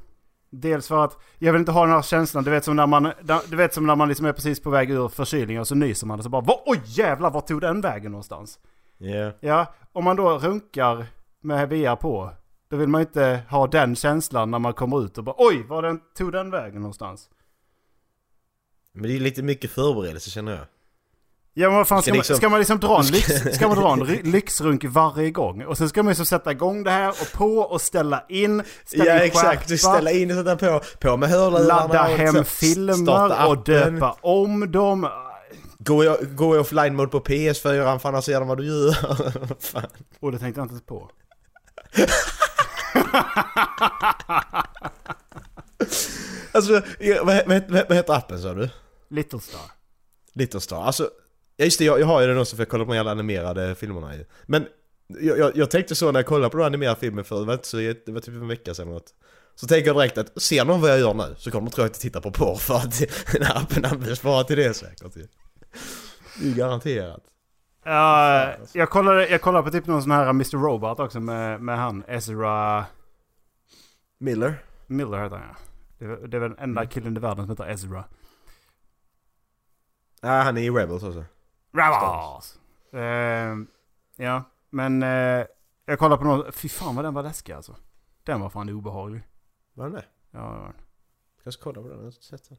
[0.49, 3.11] Dels för att jag vill inte ha den här känslan, du vet som när man,
[3.49, 6.07] du vet som när man liksom är precis på väg ur förkylningen och så nyser
[6.07, 8.59] man och så bara "Va- Oj jävlar, vart tog den vägen någonstans?
[8.97, 9.31] Ja.
[9.39, 11.05] Ja, om man då runkar
[11.41, 12.31] med VR på.
[12.69, 15.81] Då vill man inte ha den känslan när man kommer ut och bara oj, var
[15.81, 17.29] den, tog den vägen någonstans?
[18.93, 20.65] Men det är lite mycket förberedelse känner jag.
[21.53, 23.67] Ja men vad fan, ska, Ska man, liksom- ska man liksom dra en, lyx, ska
[23.67, 23.99] man dra en
[24.31, 25.63] lyxrunk varje gång?
[25.65, 29.05] Och sen ska man liksom sätta igång det här och på och ställa in, ställa
[29.05, 32.33] Ja in exakt, du ställa in och sätta på, på med hörlurarna ladda och hem
[32.35, 35.07] så- filmer och döpa om dem.
[35.79, 38.93] Gå, i- gå i offline mode på PS4 för annars ser de vad du gör.
[39.71, 39.83] Fan.
[40.19, 41.09] Och det tänkte jag inte ens på.
[46.53, 46.81] Alltså,
[47.23, 48.69] vad, vad, vad, heter appen sa du?
[49.09, 49.71] Little Star.
[50.33, 50.83] Little Star.
[50.83, 51.09] Alltså,
[51.57, 53.11] ja, just det, jag, jag har ju den också för jag kollar på de jävla
[53.11, 54.25] animerade filmerna ju.
[54.45, 54.65] Men
[55.07, 57.53] jag, jag, jag tänkte så när jag kollade på den animerade filmen för det var
[57.53, 59.13] inte så, det var typ en vecka sedan eller något.
[59.55, 61.83] Så tänker jag direkt att ser någon vad jag gör nu så kommer de tro
[61.83, 62.99] att jag tittar på porr för att
[63.33, 65.27] den här appen används bara till det säkert ju.
[66.41, 67.23] Det är garanterat.
[67.83, 70.57] Ja, jag kollade, jag kollade på typ någon sån här Mr.
[70.57, 72.85] Robot också med, med han Ezra
[74.19, 74.63] Miller?
[74.87, 75.70] Miller heter han ja.
[76.01, 78.03] Det är, det är väl den enda killen i världen som heter Ezra.
[80.21, 81.25] Ja, han är i Rebels också.
[81.71, 82.59] Rebels!
[82.93, 83.55] Eh,
[84.25, 85.45] ja, men eh,
[85.85, 87.75] jag kollade på någon, fy fan vad den var läskig alltså.
[88.23, 89.21] Den var fan obehaglig.
[89.73, 90.05] Var han det?
[90.31, 90.73] Ja, det var den.
[91.43, 92.57] Jag ska kolla på den, jag har inte sett den.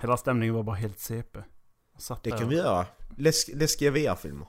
[0.00, 1.38] Hela stämningen var bara helt CP.
[2.22, 2.86] Det kan och- vi göra.
[3.16, 4.46] Läsk, läskiga VR-filmer.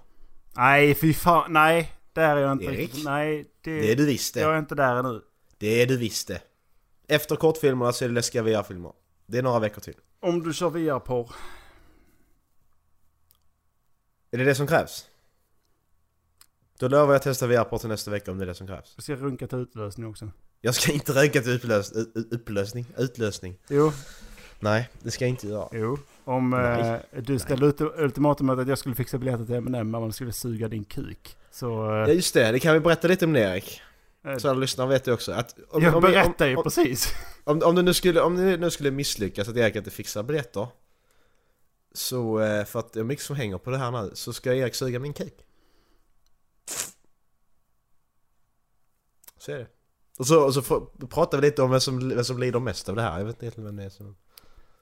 [0.55, 1.91] Nej, fy fan, nej.
[2.13, 2.79] Där är jag inte Erik?
[2.79, 3.05] riktigt.
[3.05, 4.39] Nej, det, Det är du visst det.
[4.39, 5.21] jag är inte där ännu.
[5.57, 6.41] Det är du visst det.
[7.07, 8.91] Efter kortfilmerna så är det läskiga VR-filmer.
[9.25, 9.93] Det är några veckor till.
[10.19, 11.31] Om du kör VR-porr.
[14.31, 15.05] Är det det som krävs?
[16.79, 18.93] Då lovar jag att testa VR-porr till nästa vecka om det är det som krävs.
[18.95, 20.31] Jag ska runka till utlösning också.
[20.61, 23.57] Jag ska inte röka till upplös, u- u- upplösning, utlösning.
[23.69, 23.91] Jo,
[24.59, 25.69] Nej, det ska jag inte göra.
[25.71, 25.97] jo.
[26.25, 27.01] Om Nej.
[27.11, 30.31] eh, du ställde ut ultimatumet att jag skulle fixa biljetter till M&M men man skulle
[30.31, 31.37] suga din kuk.
[31.51, 31.65] Så...
[31.69, 33.81] Ja Eh, just det, det kan vi berätta lite om det Erik.
[34.27, 35.31] Eh, Så alla lyssnare vet det också.
[35.31, 37.13] Att om, jag om, berättar ju om, precis.
[37.43, 40.67] om, om, det nu skulle, om det nu skulle misslyckas att Erik inte fixar biljetter.
[41.93, 44.53] Så, eh, för att det är mycket som hänger på det här nu, så ska
[44.53, 45.47] Erik suga min kuk.
[49.37, 49.67] Så är det.
[50.19, 50.61] Och så, och så
[51.09, 53.17] pratar vi lite om vem som, vem som lider mest av det här.
[53.17, 54.15] Jag vet inte egentligen vem det är som...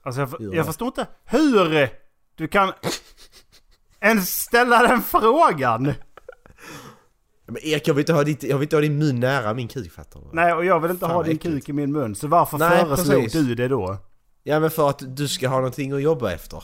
[0.01, 0.55] Alltså jag, Ja.
[0.55, 1.89] jag förstår inte hur
[2.35, 2.73] du kan
[3.99, 5.93] ens ställa den frågan.
[7.45, 9.67] Men Erik, jag vill inte ha, ditt, jag vill inte ha din mun nära min
[9.67, 10.25] kuk, fattar du?
[10.33, 11.55] Nej, och jag vill inte Fan, ha din äckligt.
[11.55, 12.15] kuk i min mun.
[12.15, 13.33] Så varför Nej, föreslog precis.
[13.47, 13.97] du det då?
[14.43, 16.63] Ja men för att du ska ha någonting att jobba efter.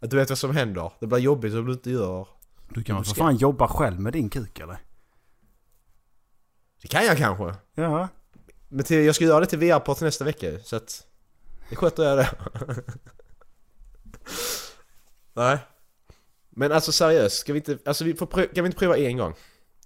[0.00, 0.92] Att du vet vad som händer.
[1.00, 2.28] Det blir jobbigt om du inte gör...
[2.68, 4.78] Du kan väl för fan jobba själv med din kuk eller?
[6.82, 7.54] Det kan jag kanske.
[7.74, 8.08] Ja.
[8.68, 11.06] Men till, jag ska göra det till VR-port nästa vecka så att...
[11.70, 12.30] Det sköter jag det.
[15.32, 15.58] Nej.
[16.50, 17.78] Men alltså seriöst, ska vi inte...
[17.84, 19.34] Alltså vi får kan vi inte prova en gång?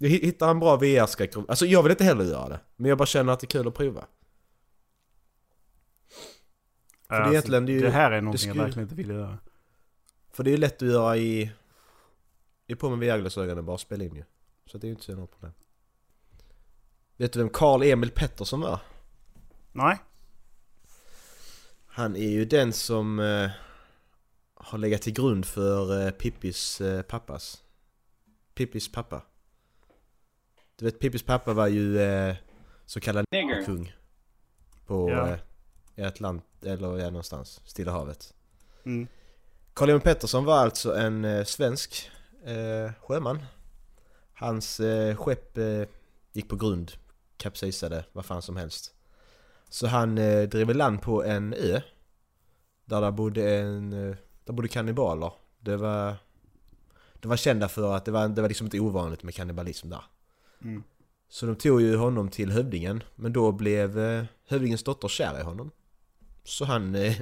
[0.01, 1.37] Hi- hittar en bra VR-skräck...
[1.49, 2.61] Alltså jag vill inte heller göra det.
[2.77, 4.07] Men jag bara känner att det är kul att prova.
[7.09, 9.09] För det är egentligen- det ju- det här är någonting jag skulle- verkligen inte vill
[9.09, 9.39] göra.
[10.33, 11.53] För det är ju lätt att göra i...
[12.67, 14.25] Det är på med VR-glasögonen och bara spela in ju.
[14.67, 15.53] Så det är ju inte så något problem.
[17.17, 18.81] Vet du vem Carl Emil Pettersson var?
[19.73, 19.99] Nej.
[21.87, 23.51] Han är ju den som eh,
[24.55, 27.63] har legat till grund för eh, Pippis eh, pappas
[28.55, 29.23] Pippis pappa.
[30.77, 32.35] Du vet Pippis pappa var ju eh,
[32.87, 33.27] så kallad
[33.67, 33.93] kung.
[34.87, 35.29] På Ja.
[35.29, 35.39] eh,
[35.97, 38.35] i Atlant eller ja, någonstans, Stilla havet.
[38.85, 39.07] Mm.
[39.75, 42.11] Carl Johan Pettersson var alltså en eh, svensk
[42.45, 43.43] eh, sjöman.
[44.35, 45.83] Hans eh, skepp eh,
[46.33, 46.93] gick på grund,
[47.37, 48.95] kapsejsade, vad fan som helst.
[49.69, 51.81] Så han eh, drev land på en ö.
[52.85, 55.33] Där det bodde en, eh, där bodde kannibaler.
[55.61, 56.15] Det var,
[57.15, 60.05] de var kända för att det var, det var liksom inte ovanligt med kannibalism där.
[60.63, 60.83] Mm.
[61.29, 65.43] Så de tog ju honom till hövdingen, men då blev eh, hövdingens dotter kär i
[65.43, 65.71] honom.
[66.45, 67.17] Så han eh,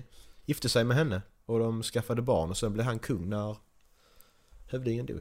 [0.45, 3.57] gifte sig med henne och de skaffade barn och sen blev han kung när
[4.69, 5.21] hövdingen dog.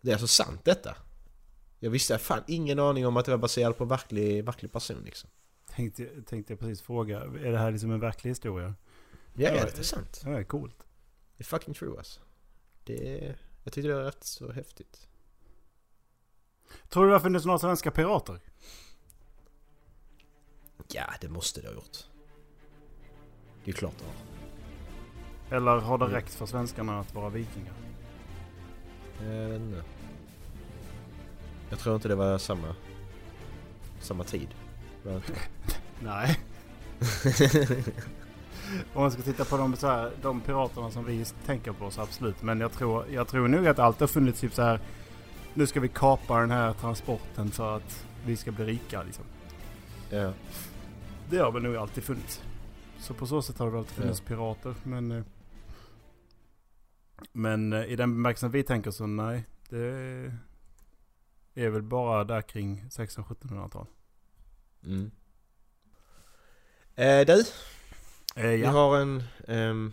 [0.00, 0.96] Det är alltså sant detta.
[1.78, 5.30] Jag visste fan ingen aning om att det var baserat på verklig, verklig person liksom.
[5.68, 8.74] Tänkte, tänkte jag precis fråga, är det här liksom en verklig historia?
[9.34, 10.22] Ja, Ja, är det sant?
[10.24, 10.76] Ja, det är coolt.
[11.36, 12.20] Det är fucking true alltså.
[12.84, 15.08] Det är, jag tyckte det var rätt så häftigt.
[16.88, 18.40] Tror du det har funnits några svenska pirater?
[20.88, 21.98] Ja, det måste det ha gjort.
[23.64, 24.30] Det är klart det har.
[25.56, 27.74] Eller har det räckt för svenskarna att vara vikingar?
[29.22, 29.84] Jag vet inte.
[31.70, 32.74] Jag tror inte det var samma,
[34.00, 34.48] samma tid.
[36.00, 36.40] Nej.
[38.94, 42.00] Om man ska titta på de, så här, de piraterna som vi tänker på så
[42.00, 42.42] absolut.
[42.42, 44.80] Men jag tror, jag tror nog att allt har funnits typ så här.
[45.54, 49.24] Nu ska vi kapa den här transporten för att vi ska bli rika liksom.
[50.10, 50.32] Ja.
[51.30, 52.42] Det har väl nog alltid funnits.
[52.98, 54.74] Så på så sätt har det alltid funnits pirater.
[54.82, 55.22] Men, eh,
[57.32, 59.44] men eh, i den bemärkelsen vi tänker så nej.
[59.68, 60.32] Det
[61.54, 63.86] är väl bara där kring 1600-1700-tal.
[64.84, 65.10] Mm.
[66.96, 67.44] Eh, du,
[68.36, 68.70] Eh, vi ja.
[68.70, 69.22] har en...
[69.48, 69.92] ehm,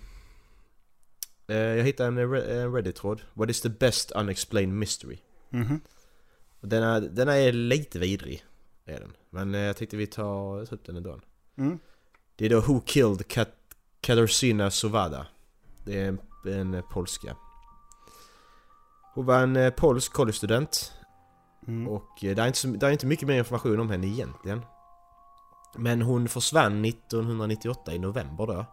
[1.48, 3.22] eh, jag hittade en Reddit-tråd.
[3.34, 5.18] What is the best unexplained mystery?
[5.50, 5.82] Mhm.
[6.62, 8.46] Denna, denna är lite vidrig.
[8.86, 9.14] Är den.
[9.30, 11.20] Men eh, jag tänkte vi tar, tar upp den ändå.
[11.58, 11.80] Mm.
[12.36, 15.28] Det är då Who Killed Kat- Katarzyna Sowada.
[15.86, 17.36] Det är en, en polska.
[19.14, 20.94] Hon var en eh, polsk collegestudent.
[21.68, 21.88] Mm.
[21.88, 24.62] Och eh, det är, inte så, det är inte mycket mer information om henne egentligen.
[25.76, 28.66] Men hon försvann 1998 i november då.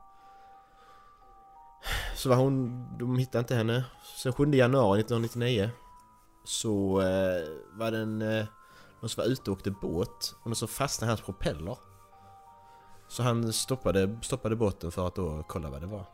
[2.17, 3.85] Så var hon, de hittade inte henne.
[4.17, 5.71] Sen 7 januari 1999
[6.45, 8.45] så eh, var den eh,
[9.01, 11.79] någon som var ute och åkte båt och som fastnade hans propeller.
[13.09, 16.07] Så han stoppade, stoppade båten för att då kolla vad det var.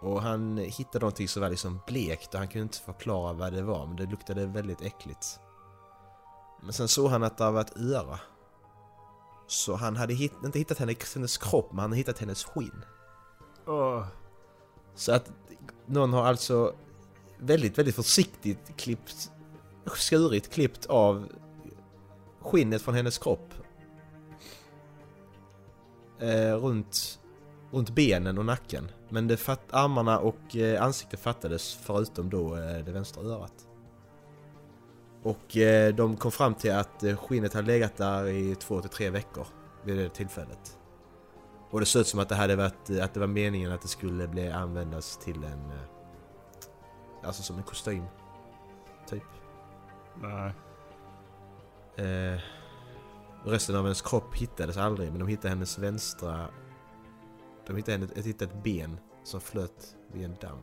[0.00, 3.62] Och han hittade någonting som var liksom blekt och han kunde inte förklara vad det
[3.62, 5.40] var men det luktade väldigt äckligt.
[6.62, 8.18] Men sen såg han att det var ett öra.
[9.46, 12.84] Så han hade hitt, inte hittat hennes, hennes kropp men han hade hittat hennes skinn.
[13.66, 14.06] Åh.
[14.94, 15.30] Så att
[15.86, 16.74] någon har alltså
[17.42, 19.30] väldigt, väldigt försiktigt klippt,
[19.86, 21.28] skurit, klippt av
[22.40, 23.54] skinnet från hennes kropp.
[26.20, 27.20] Eh, runt,
[27.70, 28.90] runt benen och nacken.
[29.08, 33.68] Men det fatt, armarna och eh, ansiktet fattades förutom då eh, det vänstra örat.
[35.22, 38.90] Och eh, de kom fram till att eh, skinnet hade legat där i två till
[38.90, 39.46] tre veckor
[39.84, 40.78] vid det tillfället.
[41.70, 43.88] Och det såg ut som att det hade varit, att det var meningen att det
[43.88, 45.70] skulle bli användas till en...
[45.70, 45.91] Eh,
[47.24, 48.04] Alltså som en kostym.
[49.08, 49.22] Typ.
[50.22, 50.52] Nej.
[51.96, 52.40] Eh,
[53.44, 56.48] resten av hennes kropp hittades aldrig men de hittade hennes vänstra...
[57.66, 60.58] De hittade, henne, ett, hittade ett ben som flöt vid en damm.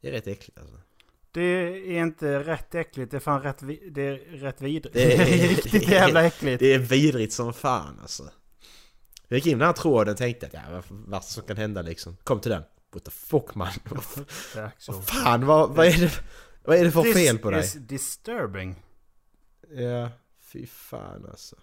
[0.00, 0.76] Det är rätt äckligt alltså.
[1.30, 3.58] Det är inte rätt äckligt, det är fan rätt,
[3.90, 4.94] det är rätt vidrigt.
[4.94, 6.60] Det är- riktigt jävla äckligt.
[6.60, 8.22] Det är vidrigt som fan alltså.
[9.28, 11.82] Jag gick in i den här tråden och tänkte att ja, vad som kan hända
[11.82, 12.16] liksom.
[12.24, 12.62] Kom till den.
[12.92, 13.72] What the fuck man?
[14.88, 16.22] Vad fan, vad, vad, är det,
[16.64, 17.60] vad är det för This fel på dig?
[17.60, 18.82] is disturbing.
[19.70, 21.56] Ja, fy fan alltså.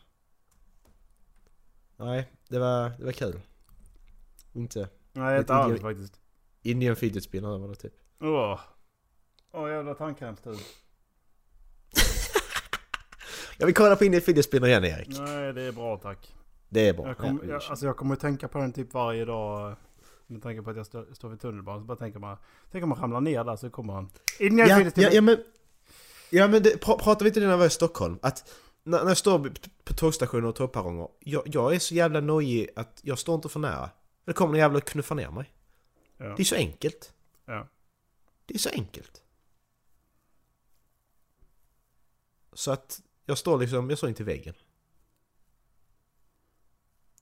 [1.97, 3.41] Nej, det var, det var kul.
[4.53, 4.89] Inte.
[5.11, 6.19] Nej, inte alls faktiskt.
[6.61, 7.93] Indian fidget spinner var det typ.
[8.21, 8.59] Åh.
[9.51, 10.57] Åh jävla tandkrämstub.
[13.57, 15.19] Jag vill kolla på Indian fidget spinner igen Erik.
[15.19, 16.35] Nej, det är bra tack.
[16.69, 17.07] Det är bra.
[17.07, 19.75] Jag, kom, Ja, jag, alltså jag kommer att tänka på den typ varje dag.
[20.29, 21.81] Med tanke på att jag stå, står vid tunnelbanan.
[21.81, 22.37] Så bara tänker man.
[22.71, 24.09] Tänk om man ramlar ner där så kommer han.
[24.39, 25.43] Ja, ja, ja, men...
[26.29, 28.19] Ja men det, pra, pratade vi inte det när jag var i Stockholm?
[28.21, 28.49] Att
[28.83, 29.49] när, när jag står på,
[29.83, 33.59] på tågstationer och tågperronger, jag, jag är så jävla nojig att jag står inte för
[33.59, 33.89] nära.
[34.25, 35.53] Det kommer en jävla och knuffar ner mig.
[36.17, 36.35] Ja.
[36.35, 37.13] Det är så enkelt.
[37.45, 37.67] Ja.
[38.45, 39.23] Det är så enkelt.
[42.53, 44.53] Så att jag står liksom, jag står inte i väggen.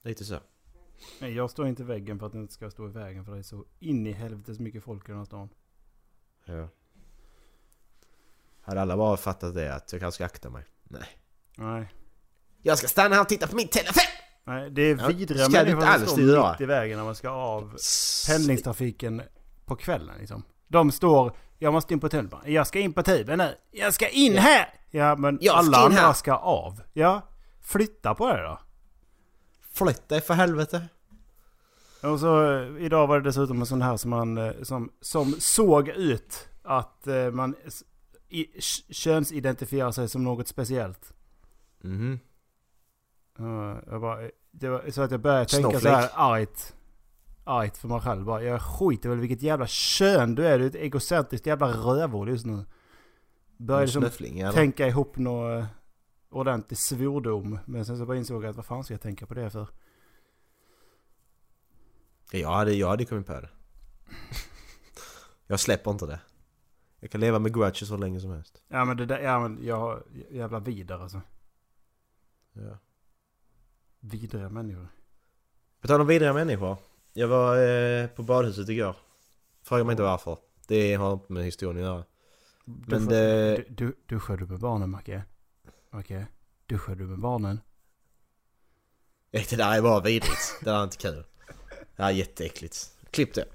[0.02, 0.39] Lite så.
[1.22, 3.26] Nej, jag står inte i väggen för att det inte ska stå i vägen.
[3.26, 5.50] För det är så in i helvetes mycket folk i den här stan.
[6.46, 6.68] Ja.
[8.62, 10.64] Hade alla bara fattat det att jag kanske ska akta mig?
[10.84, 11.08] Nej.
[11.58, 11.94] Nej.
[12.62, 14.04] Jag ska stanna här och titta på min telefon!
[14.44, 17.30] Nej, det är Ja, vidriga du människor som står mitt i vägen när man ska
[17.30, 17.76] av
[18.28, 19.22] pendlingstrafiken
[19.66, 20.44] på kvällen liksom.
[20.68, 22.54] De står, jag måste in på tunnelbanan.
[22.54, 23.56] Jag ska in på tuben nu.
[23.72, 24.74] Jag ska in här!
[24.90, 26.82] Ja, men Jag alla andra ska av.
[26.94, 27.22] Ja,
[27.62, 28.60] flytta på det då.
[29.78, 30.88] Flytta dig för helvete!
[32.04, 35.36] Och så eh, idag var det dessutom en sån här som man, eh, som, som
[35.40, 37.56] såg ut att eh, man
[38.30, 38.46] i,
[38.90, 41.13] könsidentifierar sig som något speciellt.
[41.82, 42.20] Mhm.
[43.38, 45.96] Ja, jag bara, det var så att jag började tänka så Snowflake.
[45.96, 46.76] här argt.
[47.44, 48.44] Argt för mig själv bara.
[48.44, 50.60] Jag skiter väl vilket jävla kön du är.
[50.60, 52.66] Du är ett egocentriskt jävla rövhål just nu.
[53.58, 54.52] Började liksom Snuffling eller?
[54.52, 55.66] tänka ihop något
[56.30, 57.60] ordentlig svordom.
[57.66, 59.68] Men sen så bara insåg jag att vad fan ska jag tänka på det för?
[62.32, 63.50] Jag hade, jag hade kommit på det.
[65.48, 66.20] jag släpper inte det.
[67.00, 68.62] Jag kan leva med grudges så länge som helst.
[68.68, 71.22] Ja men det där, ja men jag har jävla vidare alltså.
[72.54, 72.78] Ja.
[74.00, 74.88] Vidriga människor.
[75.82, 76.78] På tal om vidriga människor.
[77.13, 78.96] Jag var eh, på badhuset igår.
[79.63, 80.38] Fråga mig inte varför.
[80.68, 82.04] Det har inte med historien att göra.
[82.66, 85.24] Men Duschar- det- Du, du, duschar du med barnen Macke?
[85.89, 86.28] Macke?
[86.65, 87.60] Duschar du med barnen?
[89.32, 90.58] Det där är bara vidrigt.
[90.60, 91.23] Det där är inte kul.
[91.95, 92.91] Det här är jätteäckligt.
[93.12, 93.45] Klipp det.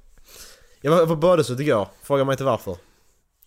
[0.81, 1.89] Jag var på badhuset igår.
[2.03, 2.77] Fråga mig inte varför.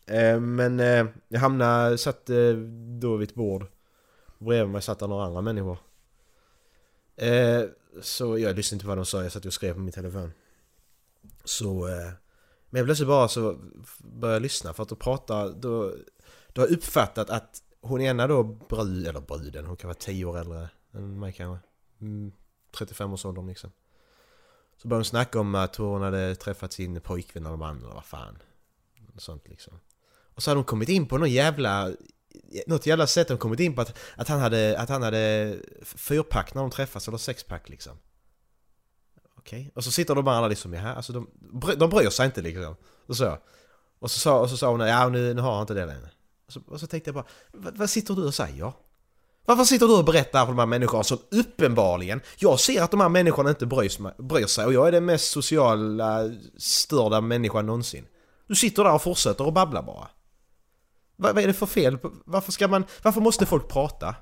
[0.06, 2.54] Eh, men eh, jag hamnade, satt eh,
[3.00, 3.66] då vid ett bord.
[4.38, 5.78] Bredvid mig satt det några andra människor.
[7.16, 7.64] Eh,
[8.02, 10.34] så jag lyssnade inte på vad de sa, jag satt och skrev på min telefon.
[11.44, 11.88] Så...
[11.88, 12.12] Eh,
[12.70, 13.60] men jag plötsligt bara så
[14.00, 15.96] började jag lyssna för att då pratar, då...
[16.54, 20.26] Då har jag uppfattat att hon ena då brud, eller bruden, hon kan vara 10
[20.26, 21.68] år äldre än mig kanske.
[22.02, 22.32] Mm,
[22.72, 23.72] 35-årsåldern liksom.
[24.78, 28.06] Så började hon snacka om att hon hade träffat sin pojkvän eller man eller vad
[28.06, 28.38] fan.
[29.18, 29.80] Sånt liksom.
[30.36, 31.92] Och så hade hon kommit in på någon jävla...
[32.68, 36.54] Något jävla sätt hon kommit in på att, att han hade, att han hade fyrpack
[36.54, 37.98] när de träffas, eller sexpack liksom.
[39.38, 39.72] Okej.
[39.76, 41.30] Och så sitter de alla liksom, ja, alltså de,
[41.78, 42.76] de bryr sig inte liksom.
[43.08, 43.38] Och så.
[44.00, 46.10] Och så sa, och så sa hon, ja nu, nu har han inte det längre.
[46.48, 48.74] Och så, och så tänkte jag bara, vad, vad sitter du och säger?
[49.46, 52.22] Varför sitter du och berättar för de här människorna som uppenbarligen...
[52.38, 55.06] Jag ser att de här människorna inte bryr sig, bryr sig och jag är den
[55.06, 58.08] mest sociala störda människan någonsin.
[58.48, 60.08] Du sitter där och fortsätter och babbla bara.
[61.16, 61.98] Vad, vad är det för fel?
[62.26, 62.86] Varför ska man...
[63.04, 64.16] Varför måste folk prata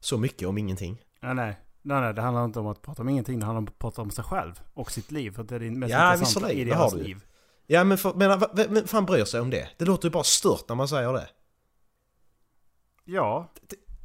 [0.00, 1.00] så mycket om ingenting?
[1.20, 1.60] Ja, nej.
[1.82, 3.38] Nej, nej, det handlar inte om att prata om ingenting.
[3.40, 5.30] Det handlar om att prata om sig själv och sitt liv.
[5.30, 7.20] För det är det mest Ja, intressanta i deras liv.
[7.66, 9.68] Ja men, för, men vem fan bryr sig om det?
[9.78, 11.28] Det låter ju bara stört när man säger det.
[13.04, 13.52] Ja,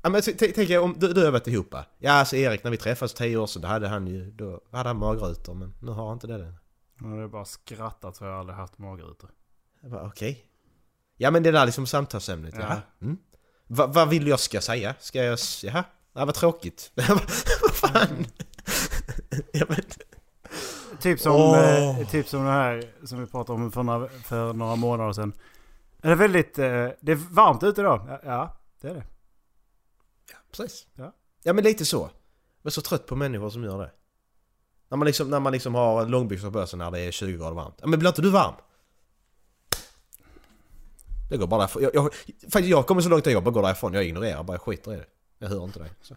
[0.02, 1.76] Ja, men tänk om du, du har varit ihop?
[1.98, 4.90] Ja alltså Erik när vi träffades tio år sedan då hade han ju, då hade
[4.90, 6.54] han magrutor men nu har han inte det längre.
[7.00, 9.30] jag har bara skrattat för jag har aldrig haft magrutor.
[9.82, 10.46] Jag okej.
[11.18, 12.62] Ja men det där liksom samtalsämnet, Ja.
[12.62, 12.82] jaha.
[13.02, 13.18] Mm.
[13.68, 14.96] Va, vad vill jag ska säga?
[15.00, 15.84] Ska jag, jaha?
[16.14, 16.92] Ja, vad tråkigt.
[17.62, 18.26] vad fan?
[19.54, 19.78] ja, men,
[21.00, 22.00] Typ som, Åh.
[22.00, 25.34] eh, typ som det här som vi pratade om för några, för några månader sedan.
[26.02, 26.60] Är det väldigt...
[26.60, 26.66] Eh,
[27.02, 28.06] det är varmt ute då?
[28.08, 29.06] Ja, ja, det är det.
[30.52, 30.88] precis.
[30.96, 31.13] Ja.
[31.44, 32.10] ja men lite så.
[32.62, 33.92] Jag är så trött på människor som gör det.
[34.89, 37.56] När man liksom, när man liksom har långbyxor på sig när det är 20 grader
[37.56, 37.76] varmt.
[37.82, 38.54] Ja, men blir inte du varm?
[41.30, 41.84] Det går bara därifrån.
[41.84, 43.94] Jag, jag, faktiskt jag kommer så långt att jag bara går därifrån.
[43.94, 45.06] Jag ignorerar bara, jag skiter i det.
[45.39, 45.92] Jag hör inte dig.
[46.02, 46.15] Så.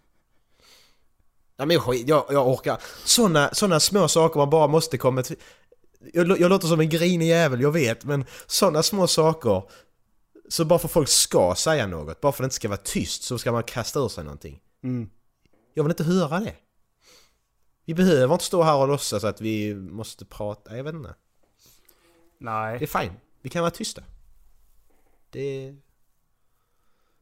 [1.57, 2.83] Ja, men jag, jag, jag orkar.
[3.05, 5.37] Såna, såna små saker man bara måste komma till.
[6.12, 8.05] Jag, jag låter som en grinig jävel, jag vet.
[8.05, 9.62] Men såna små saker.
[10.48, 13.22] Så bara för folk ska säga något, bara för att det inte ska vara tyst
[13.22, 14.61] så ska man kasta ur sig någonting.
[14.83, 15.11] Mm.
[15.74, 16.57] Jag vill inte höra det.
[17.85, 21.14] Vi behöver inte stå här och låtsas att vi måste prata, jag vet inte.
[22.38, 22.78] Nej.
[22.78, 23.12] Det är fine.
[23.40, 24.02] Vi kan vara tysta.
[25.31, 25.76] Det är...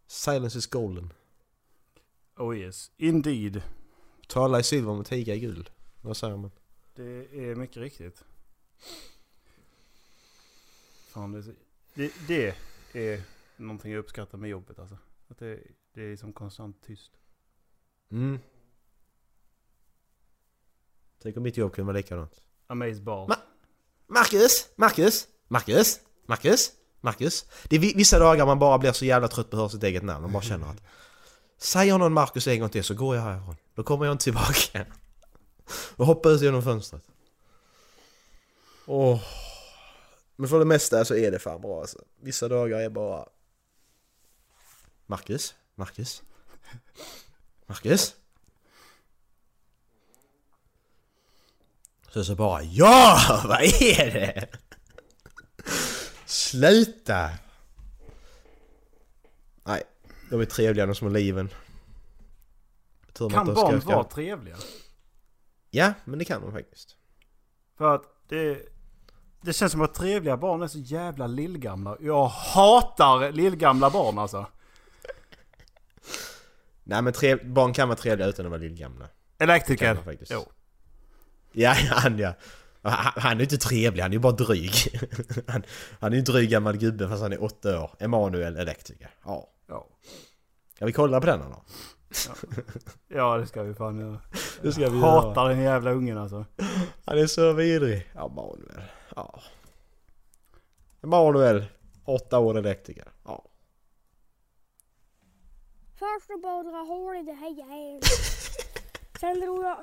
[0.06, 1.12] Silence is golden.
[2.36, 2.90] Oh yes.
[2.96, 3.62] Indeed.
[4.28, 5.70] Tala i silver men tiga i guld.
[6.00, 6.50] Vad säger man?
[6.94, 8.24] Det är mycket riktigt.
[11.10, 11.54] Fan, det,
[11.94, 12.56] det, det
[12.94, 13.22] är
[13.56, 14.98] någonting jag uppskattar med jobbet alltså.
[15.28, 15.58] Att det,
[15.94, 17.10] det är som konstant tyst.
[18.10, 18.38] Mm.
[21.22, 22.42] Tänk om mitt jobb kunde vara likadant.
[22.66, 23.30] Amaze balls.
[23.32, 23.36] Ma-
[24.06, 24.68] Marcus!
[24.76, 25.28] Marcus!
[25.48, 26.00] Marcus!
[26.26, 26.72] Marcus!
[27.00, 27.46] Marcus!
[27.68, 29.82] Det är vi- vissa dagar man bara blir så jävla trött på att höra sitt
[29.82, 30.22] eget namn.
[30.22, 30.82] Man bara känner att...
[31.58, 33.56] Säger någon Marcus en gång till så går jag härifrån.
[33.74, 34.86] Då kommer jag inte tillbaka.
[35.96, 37.02] Och hoppar ut genom fönstret.
[38.86, 39.22] Åh.
[40.40, 42.04] Men för det mesta så är det fan bra alltså.
[42.20, 43.28] Vissa dagar är bara...
[45.06, 45.54] Marcus?
[45.74, 46.22] Marcus?
[47.66, 48.16] Marcus?
[52.08, 53.18] Så så bara Ja!
[53.48, 54.48] Vad är det?
[56.26, 57.30] Sluta!
[59.64, 59.82] Nej,
[60.30, 61.48] de är trevliga de små liven.
[63.12, 64.56] Tur Kan barn vara trevliga?
[65.70, 66.96] Ja, men det kan de faktiskt.
[67.76, 68.68] För att det...
[69.42, 71.96] Det känns som att trevliga barn är så jävla lillgamla.
[72.00, 74.46] Jag hatar lillgamla barn alltså.
[76.84, 79.06] Nej men trev, barn kan vara trevliga utan att vara lillgamla.
[79.38, 79.94] Kan Elektriker.
[79.94, 80.32] de faktiskt.
[80.34, 80.46] Jo.
[81.52, 82.34] Ja, han ja.
[82.82, 84.72] Han, han är inte trevlig, han är ju bara dryg.
[85.46, 85.62] Han,
[86.00, 87.90] han är ju en dryg gammal gubbe fast han är åtta år.
[87.98, 89.10] Emanuel elektriker.
[89.24, 89.48] Ja.
[89.68, 89.86] Ja.
[90.74, 91.64] Ska vi kolla på den då?
[93.08, 94.18] Ja det ska vi fan göra.
[94.62, 96.44] Det ska vi Hatar den jävla ungen alltså.
[97.04, 98.10] Han är så vidrig.
[98.14, 98.70] Emanuel.
[98.76, 98.82] Ja.
[101.02, 101.64] Emanuel.
[102.04, 103.08] Åtta år elektriker.
[103.24, 103.44] Ja.
[105.98, 108.00] Först och bara dra hål i det här jävla.
[109.20, 109.76] Sen drog jag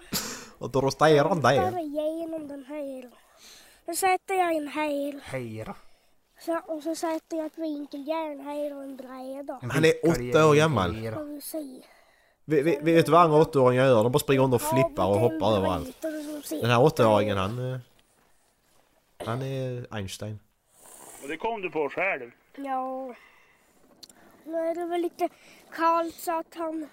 [0.58, 1.80] Och då rostar han där.
[1.80, 3.12] igenom den här.
[3.86, 5.20] Då sätter jag en här.
[5.24, 5.74] Hej då.
[6.40, 9.60] Så, och så sätter jag ett vinkeljärn här och en bräda.
[9.74, 10.96] Han är åtta år gammal.
[10.96, 11.84] Vi.
[12.46, 14.04] Vi, vi, vet du vad andra åttaåringar gör?
[14.04, 16.02] De bara springer runt och flippar och hoppar överallt.
[16.50, 17.80] Den här åttaåringen han...
[19.18, 20.40] Han är Einstein.
[21.24, 22.32] Och det kom du på själv.
[22.56, 23.16] Ja.
[24.46, 25.30] Nu är det väl lite
[25.72, 26.88] kallt så att han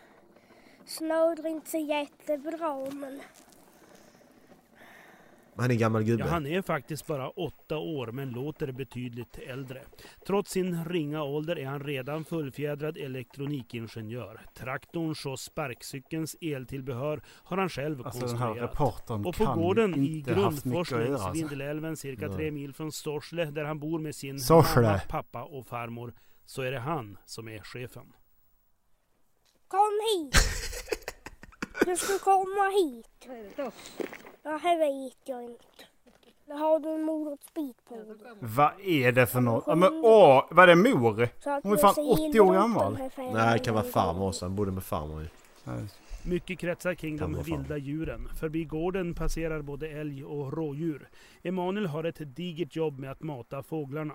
[0.86, 3.20] snöar inte så jättebra men
[5.56, 6.24] Han är en gammal Ja, gubbe.
[6.24, 9.82] han är faktiskt bara åtta år men låter betydligt äldre.
[10.26, 14.40] Trots sin ringa ålder är han redan fullfjädrad elektronikingenjör.
[14.54, 19.26] Traktorns och sparkcykelns eltillbehör har han själv Alltså den här konstruerat.
[19.26, 21.30] Och på kan gården i Grundfors längs alltså.
[21.30, 24.86] Vindelälven cirka tre mil från Sorsele där han bor med sin Sorsele.
[24.86, 26.14] mamma, pappa och farmor
[26.46, 28.12] så är det han som är chefen.
[29.68, 30.34] kom hit!
[31.84, 33.28] Du ska komma hit.
[34.42, 35.64] Ja, här vet jag inte.
[36.46, 38.04] Där har du en morotsbit på dig.
[38.40, 39.64] Vad är det för något?
[39.66, 41.28] Ja, men åh, vad är det mor?
[41.62, 42.98] Hon är fan ser 80 illa år gammal.
[43.16, 44.44] Nej, det kan vara farmor också.
[44.44, 45.28] Han bodde med farmor ju.
[46.22, 48.28] Mycket kretsar kring de vilda djuren.
[48.40, 51.08] Förbi gården passerar både älg och rådjur.
[51.42, 54.14] Emanuel har ett digert jobb med att mata fåglarna.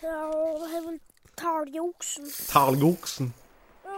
[0.00, 0.98] Ja, det är väl
[1.34, 2.30] talgoxen.
[2.52, 3.32] Talgoxen.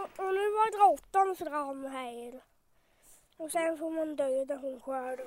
[0.03, 2.41] Och nu var råttan fram här.
[3.37, 5.19] Och sen får man döda hon själv.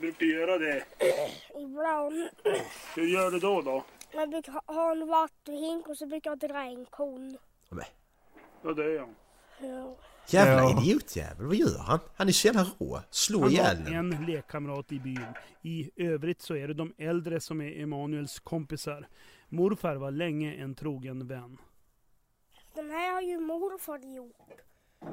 [0.00, 0.84] Brukar du göra det?
[1.58, 2.28] Ibland.
[2.96, 3.84] Hur gör du då då?
[4.14, 7.38] Man brukar ha- ha en vattenhink och så brukar jag dra en kon.
[8.62, 9.08] Ja det är jag.
[9.60, 9.96] Ja.
[10.26, 10.80] Jävla Ja.
[10.82, 11.46] idiotjävel.
[11.46, 11.98] Vad gör han?
[12.16, 13.00] Han är så jävla rå.
[13.10, 15.26] Slå Han ihjäl har en lekkamrat i byn.
[15.62, 19.08] I övrigt så är det de äldre som är Emanuels kompisar.
[19.48, 21.58] Morfar var länge en trogen vän.
[22.74, 23.21] Den här har
[23.72, 24.60] ju morfar gjort.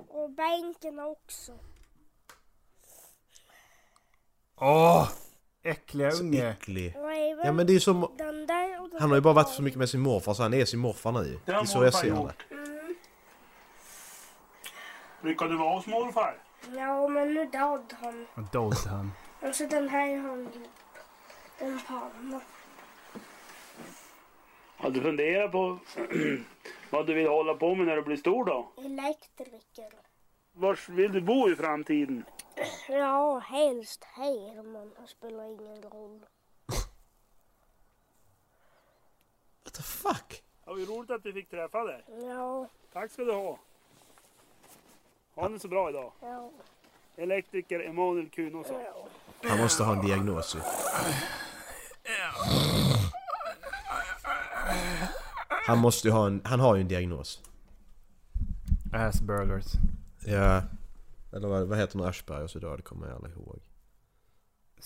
[0.07, 1.59] Och bänken också.
[4.55, 5.09] Åh!
[5.63, 6.49] Äckliga Så unge.
[6.49, 6.95] äcklig.
[7.43, 8.15] Ja men det är som...
[8.17, 10.43] den där och den Han har ju bara varit så mycket med sin morfar så
[10.43, 11.39] han är sin morfar nu.
[11.45, 12.55] Det är så jag ser det.
[12.55, 12.95] Mm.
[15.21, 16.37] Brukar du vara hos morfar?
[16.75, 18.27] Ja, men nu död han.
[18.51, 19.11] Dog han.
[19.41, 20.53] Och så den här har han gjort.
[21.57, 22.41] En panna.
[24.77, 25.79] Har du funderat på
[26.89, 28.71] vad du vill hålla på med när du blir stor då?
[28.77, 29.89] Elektriker.
[30.51, 32.25] Var vill du bo i framtiden?
[32.89, 36.19] Ja, helst här men det spelar ingen roll.
[39.63, 40.43] What the fuck?
[40.65, 42.03] Ja, vad roligt att du fick träffa dig.
[42.27, 43.59] Ja, Tack ska du ha.
[45.35, 46.11] Ha det så bra idag.
[46.21, 46.49] ja,
[47.15, 48.81] Elektriker Emanuel Kunosson.
[48.81, 49.07] ja.
[49.49, 50.59] Han måste ha en diagnos ju.
[55.69, 56.41] Han måste ju ha en...
[56.43, 57.41] Han har ju en diagnos.
[58.93, 59.65] Aspergers.
[60.25, 60.63] Ja.
[61.33, 62.77] Eller vad, vad heter nu Aschbergers idag?
[62.77, 63.59] Det kommer jag aldrig ihåg.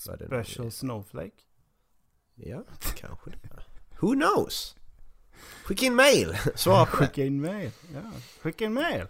[0.06, 0.26] Det?
[0.26, 1.42] Special Snowflake.
[2.36, 2.64] Ja,
[2.96, 3.38] kanske det.
[4.00, 4.76] Who knows?
[5.64, 6.38] Skicka in mail!
[6.56, 7.08] Svara på det.
[7.08, 7.72] Skicka in mail.
[7.94, 8.02] Ja.
[8.42, 9.08] Skicka in mail.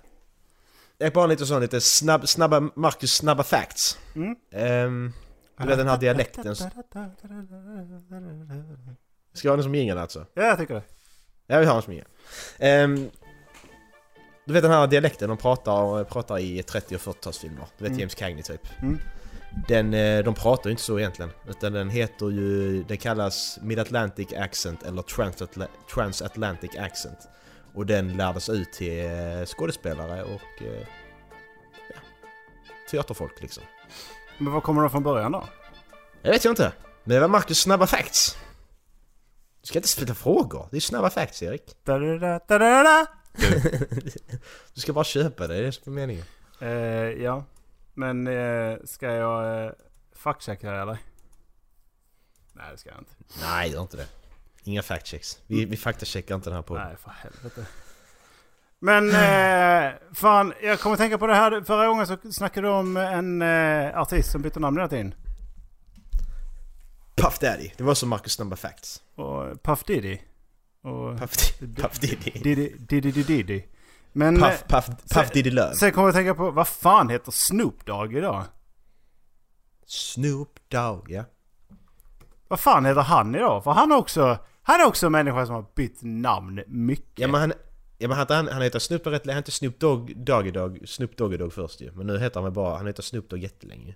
[0.97, 3.97] Jag är bara lite sån lite snabb, snabba, Marcus snabba facts.
[4.15, 4.35] Mm.
[4.51, 5.13] Ehm,
[5.57, 6.55] du vet den här dialekten.
[6.55, 6.69] Ska
[9.47, 10.25] jag ha den som jingel alltså?
[10.33, 10.83] Ja, jag tycker det.
[11.47, 12.07] Jag vill ha den som jingel.
[12.59, 13.09] Ehm,
[14.45, 17.65] du vet den här dialekten de pratar, pratar i 30 och 40-talsfilmer.
[17.77, 17.99] Du vet Mm.
[17.99, 18.81] James Cagney typ.
[18.81, 18.99] Mm.
[19.67, 21.31] Den, eh, de pratar ju inte så egentligen.
[21.49, 27.17] Utan den heter ju, den kallas Mid-Atlantic Accent eller Transatla- Transatlantic Accent.
[27.73, 30.87] Och den lärdes ut till eh, skådespelare och eh,
[31.89, 31.95] ja,
[32.91, 33.63] teaterfolk liksom.
[34.37, 35.43] Men var kommer de från början då?
[36.21, 36.71] Jag vet jag inte.
[37.03, 38.37] Men det var Marcus snabba facts.
[39.63, 40.67] Du ska inte ställa frågor.
[40.71, 41.75] Det är snabba facts Erik.
[41.83, 43.05] Da-da-da, da-da-da.
[44.73, 46.25] Du ska bara köpa det, det är det som är meningen.
[46.59, 46.69] Eh,
[47.23, 47.43] ja.
[47.93, 49.65] Men eh, ska jag...
[49.65, 49.71] Eh,
[50.15, 50.97] fact-checka det eller?
[52.53, 53.13] Nej det ska jag inte.
[53.41, 54.07] Nej, gör inte det.
[54.63, 55.39] Inga fact checks.
[55.47, 56.87] Vi, vi faktacheckar inte den här podden.
[56.87, 57.65] Nej för helvete.
[58.79, 61.61] Men eh, fan, jag kommer tänka på det här.
[61.61, 65.15] Förra gången så snackade du om en eh, artist som bytte namn hela tiden.
[67.15, 67.71] Puff Daddy.
[67.77, 69.01] Det var som Marcus Number Facts.
[69.15, 70.17] Och Puff Diddy.
[70.81, 72.31] Och Puff, Puff Diddy.
[72.31, 73.63] Diddy Diddy Diddy Diddy.
[74.13, 75.75] Men Puff, eh, Puff, Puff Diddy Love.
[75.75, 78.43] sen kommer jag att tänka på, vad fan heter Snoop Dogg idag?
[79.85, 81.23] Snoop Dogg, ja.
[82.47, 83.63] Vad fan heter han idag?
[83.63, 87.19] För han är också, han är också en människa som har bytt namn mycket.
[87.19, 87.53] Ja men han,
[87.97, 91.37] ja, men han, han, heter Snoop rätt Han heter Snoop Dogg Doggy Dogg, Snoop Doggy
[91.37, 91.91] Dogg först ju.
[91.91, 93.95] Men nu heter han väl bara, han heter Snoop Dogg jättelänge.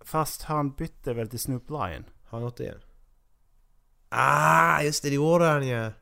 [0.00, 2.04] Fast han bytte väl till Snoop Lion?
[2.30, 2.80] Har han gjort det igen?
[4.08, 5.92] Ah, just det, det gjorde han ja.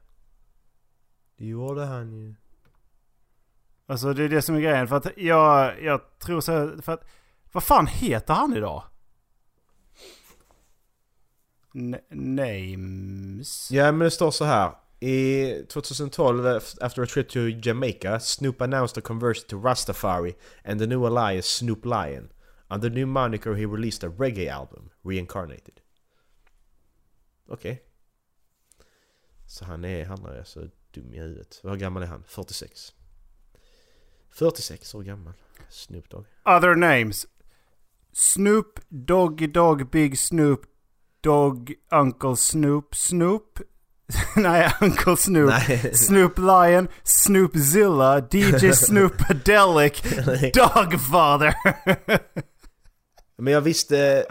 [1.38, 2.34] Det gjorde han ju.
[3.86, 4.88] Alltså det är det som är grejen.
[4.88, 7.04] För att jag, jag tror så för att,
[7.52, 8.82] vad fan heter han idag?
[11.74, 13.70] N- names?
[13.70, 14.72] Ja men det står så här.
[15.00, 20.86] I 2012, after a trip to Jamaica, Snoop announced a conversion to Rastafari and the
[20.86, 22.28] new alliance Snoop Lion.
[22.70, 25.80] Under the new moniker he released a reggae album, Reincarnated.
[27.48, 27.82] Okej.
[29.46, 31.60] Så han är, han är så dum i huvudet.
[31.62, 32.24] Hur gammal är han?
[32.26, 32.92] 46.
[34.30, 35.32] 46 år gammal.
[35.68, 36.26] Snoop Dogg.
[36.44, 37.26] Other names.
[38.12, 40.60] Snoop, Doggy Dog, Big Snoop,
[41.20, 43.58] Dog, Uncle Snoop, Snoop.
[44.36, 45.50] Nej, Uncle Snoop.
[45.50, 45.94] Nej.
[45.94, 50.02] Snoop Lion, Snoopzilla, DJ Snoopadelic,
[50.54, 51.54] Dogfather.
[53.36, 54.26] Men jag visste...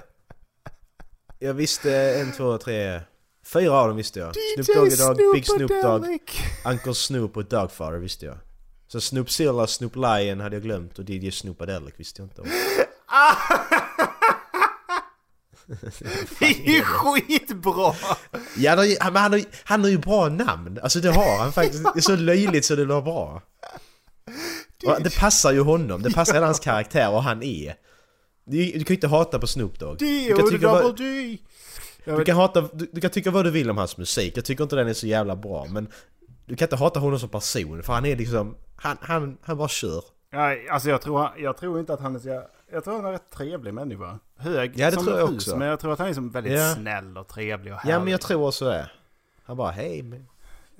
[1.39, 3.01] Jag visste en, två, tre...
[3.45, 4.33] Fyra av dem visste jag.
[4.55, 6.05] Snoop Doggy Dogg, Big Snoop Dogg.
[6.65, 8.37] Uncle Snoop och Dogfather visste jag.
[8.87, 12.47] Så Snoopzilla, Snoop Lion hade jag glömt och DJ Snoopadelic visste jag inte om.
[16.39, 17.93] Det är ju skitbra!
[18.57, 20.79] Ja, är- han, han, har, han har ju bra namn.
[20.83, 21.83] Alltså det har han faktiskt.
[21.83, 23.41] Det är så löjligt så det blir bra.
[24.85, 26.01] Och det passar ju honom.
[26.01, 27.75] Det passar hela hans karaktär och han är.
[28.47, 29.97] Du, du kan ju inte hata på Snoop Dogg.
[29.97, 33.77] Du kan, tycka vad, du, kan hata, du, du kan tycka vad du vill om
[33.77, 34.37] hans musik.
[34.37, 35.65] Jag tycker inte den är så jävla bra.
[35.69, 35.87] Men
[36.45, 37.83] du kan inte hata honom som person.
[37.83, 38.55] För han är liksom...
[38.75, 40.03] Han, han, han bara kör.
[40.33, 43.03] Nej, alltså jag tror, jag tror inte att han är så jä- Jag tror han
[43.03, 44.19] är en rätt trevlig människa.
[44.37, 45.57] Hög Ja, det som tror jag hus, också.
[45.57, 46.73] Men jag tror att han är som väldigt Ja.
[46.75, 48.03] snäll och trevlig och Ja härlig.
[48.03, 48.89] men jag tror också det.
[49.45, 50.21] Han bara hej.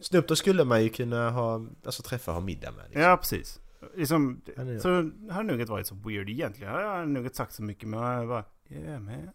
[0.01, 2.83] Snoop Dogg skulle man ju kunna ha, alltså träffa och ha middag med.
[2.85, 3.01] Liksom.
[3.01, 3.59] Ja, precis.
[3.95, 4.41] Liksom,
[4.81, 4.89] så
[5.33, 6.73] har nog inte varit så weird egentligen.
[6.73, 9.29] Han har nog inte sagt så mycket men är bara Yeah man.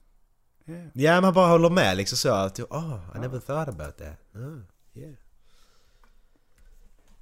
[0.67, 0.87] Yeah.
[0.95, 4.19] Ja man bara håller med liksom så att oh, I never thought about that.
[4.35, 4.59] Oh,
[4.95, 5.15] yeah.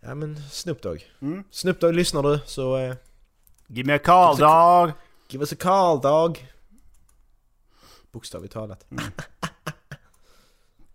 [0.00, 0.98] Ja men Snoop Dogg.
[1.20, 1.44] Mm.
[1.50, 2.94] Snoop Dogg lyssnar du så eh,
[3.66, 4.92] Give me a call dog!
[5.28, 6.48] give us a call dog.
[8.12, 8.86] Bokstavligt talat.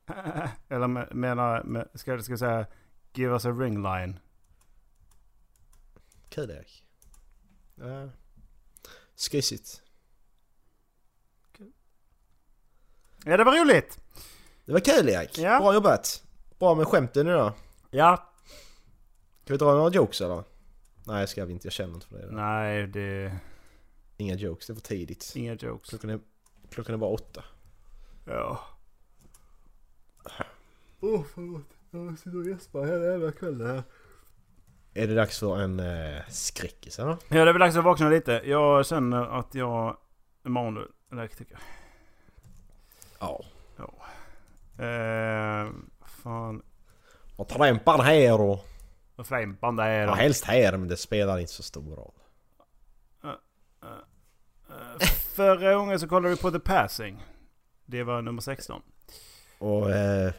[0.69, 2.65] Eller me- menar, me- ska jag ska jag säga
[3.13, 4.19] Give us a ring line.
[6.35, 6.83] Kul Erik.
[7.75, 8.09] Ja.
[9.15, 9.81] Skysigt.
[13.25, 13.99] Ja det var roligt!
[14.65, 15.37] Det var kul Erik.
[15.37, 15.59] Ja.
[15.59, 16.23] Bra jobbat.
[16.59, 17.53] Bra med skämten idag.
[17.91, 18.33] Ja.
[19.43, 20.43] Ska vi dra några jokes eller?
[21.03, 22.31] Nej ska vi inte, jag känner inte för det.
[22.31, 23.39] Nej det...
[24.17, 25.33] Inga jokes, det är för tidigt.
[25.35, 25.89] Inga jokes.
[25.89, 26.19] Klockan är,
[26.69, 27.43] klockan är bara åtta.
[28.25, 28.59] Ja.
[30.99, 31.67] Åh oh, förlåt.
[31.91, 33.83] Jag sitter och gäspar hela jävla kvällen här.
[34.97, 37.17] Är det dags för en eh, skräckis eller?
[37.27, 38.41] Ja det är väl dags att vakna lite.
[38.45, 39.97] Jag känner att jag
[40.45, 41.57] imorgon nu elektriker.
[43.19, 43.43] Ja.
[44.85, 45.69] Eh,
[46.23, 46.61] fan.
[47.35, 48.65] Och trampan här och...
[49.15, 52.11] Vad flämpan det är Ja, helst här men det spelar inte så stor roll.
[55.35, 57.23] Förra gången så kollade vi på The Passing.
[57.85, 58.81] Det var nummer 16.
[59.57, 60.33] Och eh,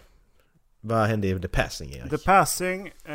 [0.80, 2.10] vad hände i The Passing Erik?
[2.10, 2.86] The Passing.
[3.04, 3.14] Eh,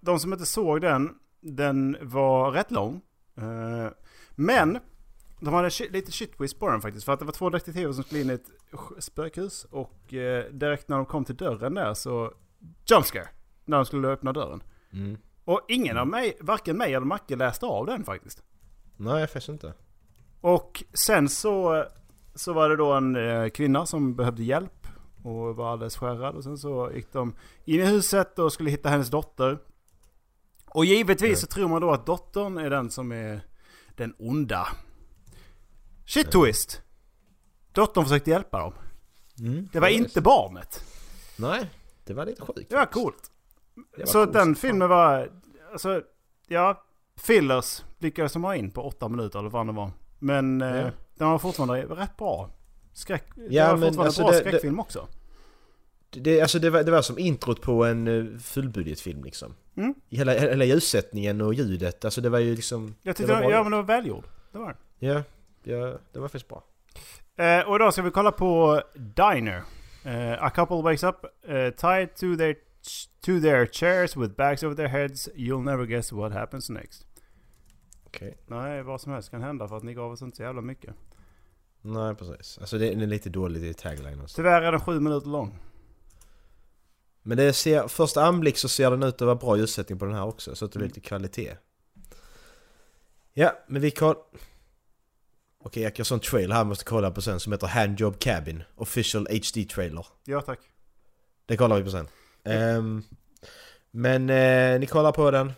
[0.00, 1.14] de som inte såg den.
[1.40, 3.00] Den var rätt lång.
[3.36, 3.92] Eh,
[4.34, 4.78] men.
[5.40, 7.04] De hade lite shit twist på den faktiskt.
[7.04, 8.50] För att det var två detektiver som skulle in i ett
[8.98, 9.64] spökhus.
[9.70, 12.32] Och eh, direkt när de kom till dörren där så...
[12.86, 13.28] Jumpscare.
[13.64, 14.62] När de skulle öppna dörren.
[14.92, 15.18] Mm.
[15.44, 18.42] Och ingen av mig, varken mig eller Macke läste av den faktiskt.
[18.96, 19.74] Nej faktiskt inte.
[20.40, 21.84] Och sen så,
[22.34, 24.86] så var det då en eh, kvinna som behövde hjälp
[25.22, 26.34] och var alldeles skärrad.
[26.34, 27.34] Och sen så gick de
[27.64, 29.58] in i huset och skulle hitta hennes dotter.
[30.78, 33.40] Och givetvis så tror man då att dottern är den som är
[33.96, 34.68] den onda.
[36.06, 36.82] Shit twist!
[37.72, 38.72] Dottern försökte hjälpa dem.
[39.40, 39.68] Mm.
[39.72, 40.84] Det var inte barnet.
[41.36, 41.70] Nej,
[42.04, 42.70] det var lite sjukt.
[42.70, 43.30] Det var coolt.
[43.74, 45.30] Det var Så coolt den filmen var,
[45.72, 46.02] alltså,
[46.48, 46.84] ja,
[47.16, 49.90] fillers lyckades de ha in på åtta minuter eller vad det var.
[50.18, 50.90] Men eh, Ja.
[51.14, 52.50] den var fortfarande rätt bra.
[52.92, 55.08] Skräck, Ja, det var men fortfarande alltså bra det- skräckfilm också.
[56.10, 59.54] Det, det, alltså det, var, det var som introt på en uh, fullbudgetfilm liksom.
[59.76, 59.94] Mm.
[60.08, 62.94] Hela, hela ljussättningen och ljudet, alltså det var ju liksom...
[63.02, 63.50] Jag det tyckte, var bra.
[63.50, 64.24] ja men det var välgjord.
[64.52, 65.06] Det var det.
[65.06, 65.22] ja,
[65.62, 66.64] ja, det var faktiskt bra.
[67.36, 69.62] Eh, och idag ska vi kolla på Diner.
[70.04, 72.54] Eh, a couple wakes up eh, tied to their,
[73.20, 75.28] to their chairs with bags over their heads.
[75.34, 77.06] You'll never guess what happens next.
[78.06, 78.38] Okej.
[78.46, 80.94] Nej, vad som helst kan hända för att ni gav oss inte så jävla mycket.
[81.80, 82.58] Nej, precis.
[82.58, 84.36] Alltså det är lite dåligt i tagline och så.
[84.36, 85.58] Tyvärr är den sju minuter lång.
[87.28, 90.14] Men det ser, första anblick så ser den ut att vara bra ljussättning på den
[90.14, 90.94] här också, så att det blir Mm.
[90.94, 91.56] lite kvalitet.
[93.32, 94.16] Ja, men vi kollar...
[95.64, 98.62] Okej, jag har sån trailer här måste kolla på sen som heter Handjob Cabin.
[98.74, 100.06] Official HD trailer.
[100.24, 100.58] Ja tack.
[101.46, 102.08] Det kollar vi på sen.
[102.44, 103.02] Ehm,
[103.90, 105.52] men eh, ni kollar på den.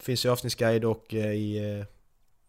[0.00, 1.86] Finns i avsnittsguide och eh, i eh,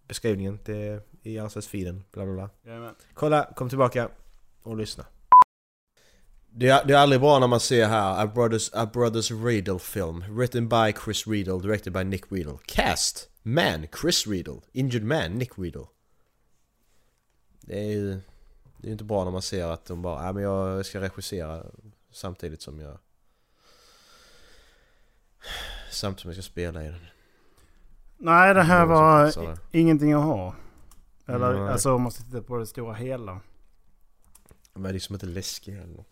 [0.07, 2.03] beskrivningen till, i RSS-feeden.
[2.11, 2.49] Bla bla bla.
[2.63, 2.95] Jajamän.
[3.13, 4.09] Kolla, kom tillbaka
[4.63, 5.05] och lyssna.
[6.56, 9.80] Det är, det är aldrig bra när man ser här A Brothers, A Brothers Riedel
[9.80, 10.24] film.
[10.30, 12.58] Written by Chris Riedel, directed by Nick Riedel.
[12.66, 13.30] Cast!
[13.43, 14.62] Man, Chris Riedel.
[14.72, 15.86] Injured man, Nick Riedel.
[17.62, 18.22] Det är ju...
[18.78, 21.64] Det är inte bra när man ser att de bara, ja men jag ska regissera
[22.12, 22.97] samtidigt som jag...
[25.91, 27.06] Samtidigt som jag ska spela i den.
[28.18, 30.56] Nej, det här Det var ingenting att ha.
[31.26, 31.72] Eller Nej.
[31.72, 33.39] alltså om man ska titta på det stora hela.
[34.74, 36.05] Men det är liksom inte läskig heller.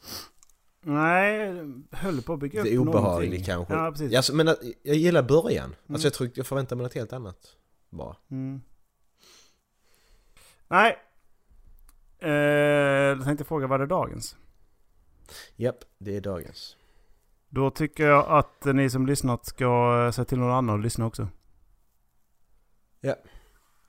[0.83, 1.53] Nej,
[1.91, 3.73] höll på att bygga upp Det är obehagligt kanske.
[3.73, 4.11] Ja, precis.
[4.11, 5.65] Ja, alltså, men jag gillar början.
[5.65, 5.75] Mm.
[5.87, 7.37] Alltså jag tror jag förväntar mig något helt annat.
[7.89, 8.15] Bara.
[8.31, 8.61] Mm.
[10.67, 10.97] Nej.
[12.19, 14.37] Eh, jag tänkte fråga, vad är dagens?
[15.55, 16.77] Japp, det är dagens.
[17.49, 21.27] Då tycker jag att ni som lyssnat ska säga till någon annan att lyssna också.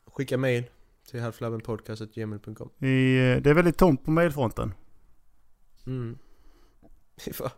[0.07, 0.65] Skicka mail
[1.13, 4.75] till halflabbenpodcast.gmail.com det är väldigt tomt på mailfronten.
[5.87, 6.19] mm.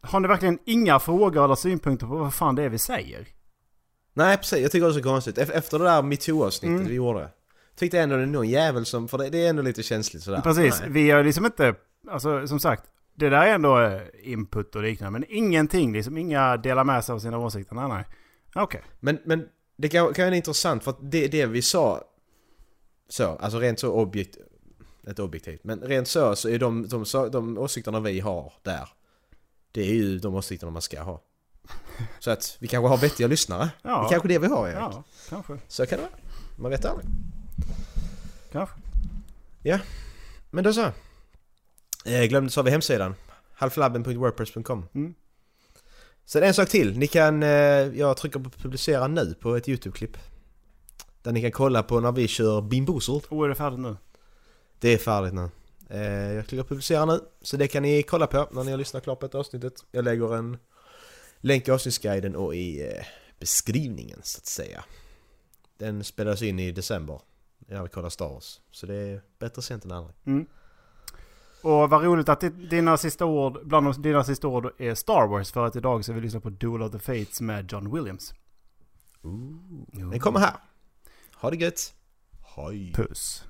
[0.00, 3.26] Har ni verkligen inga frågor eller synpunkter på vad fan det är vi säger?
[4.14, 5.38] Nej precis, jag tycker det är så konstigt.
[5.38, 6.88] Ef- Efter det där metoo-avsnittet Mm.
[6.88, 7.28] vi gjorde.
[7.76, 10.40] Tyckte ändå det är någon jävel som, för det, är ändå lite känsligt sådär.
[10.40, 10.90] Precis, Nej.
[10.90, 11.74] vi har liksom inte,
[12.10, 15.18] alltså som sagt, det där är ändå eh, input och liknande.
[15.18, 17.74] Men ingenting, liksom inga delar med sig av sina åsikter.
[17.74, 18.04] Nej, nej.
[18.54, 18.82] Okej.
[19.00, 22.02] Men, men det kan, kan vara intressant för att det, det vi sa
[23.08, 24.36] så, alltså rent så objekt,
[25.08, 28.88] inte objektivt, men rent så så är de, de, de, de åsikterna vi har där,
[29.72, 31.22] det är ju de åsikterna man ska ha.
[32.20, 33.70] Så att vi kanske har vettiga lyssnare.
[33.82, 34.00] Ja.
[34.00, 34.76] Det är kanske det vi har Erik.
[34.78, 35.58] Ja, kanske.
[35.68, 36.14] Så kan det vara.
[36.56, 37.06] Man vet aldrig.
[38.52, 38.76] Kanske.
[40.50, 40.92] Men då så.
[42.04, 43.14] Eh, glömde så vi hemsidan.
[43.54, 45.14] halflabben.wordpress.com Mm.
[46.24, 46.98] Sen en sak till.
[46.98, 50.16] Ni kan, eh, jag trycker på publicera nu på ett YouTube-klipp.
[51.28, 53.22] Där ni kan kolla på när vi kör Bimboozled.
[53.30, 53.96] Oh, är det färdigt nu?
[54.78, 55.50] Det är färdigt nu.
[55.90, 57.20] Eh, jag klickar publicera nu.
[57.42, 59.72] Så det kan ni kolla på när ni har lyssnat klart på ett avsnittet.
[59.90, 60.56] Jag lägger en
[61.40, 63.04] länk i avsnittsguiden och i eh,
[63.38, 64.84] beskrivningen så att säga.
[65.78, 67.20] Den spelas in i december.
[67.58, 68.60] När vi kollar Star Wars.
[68.70, 70.16] Så det är bättre sent än aldrig.
[70.26, 70.46] Mm.
[71.62, 75.52] Och vad roligt att di- dina sista ord, bland dina sista ord är Star Wars.
[75.52, 78.34] För att idag ska vi lyssna på Duel of the Fates med John Williams.
[80.10, 80.54] Den kommer här.
[81.40, 81.94] Ha det gött.
[82.56, 82.92] Hej.
[82.92, 83.44] Puss.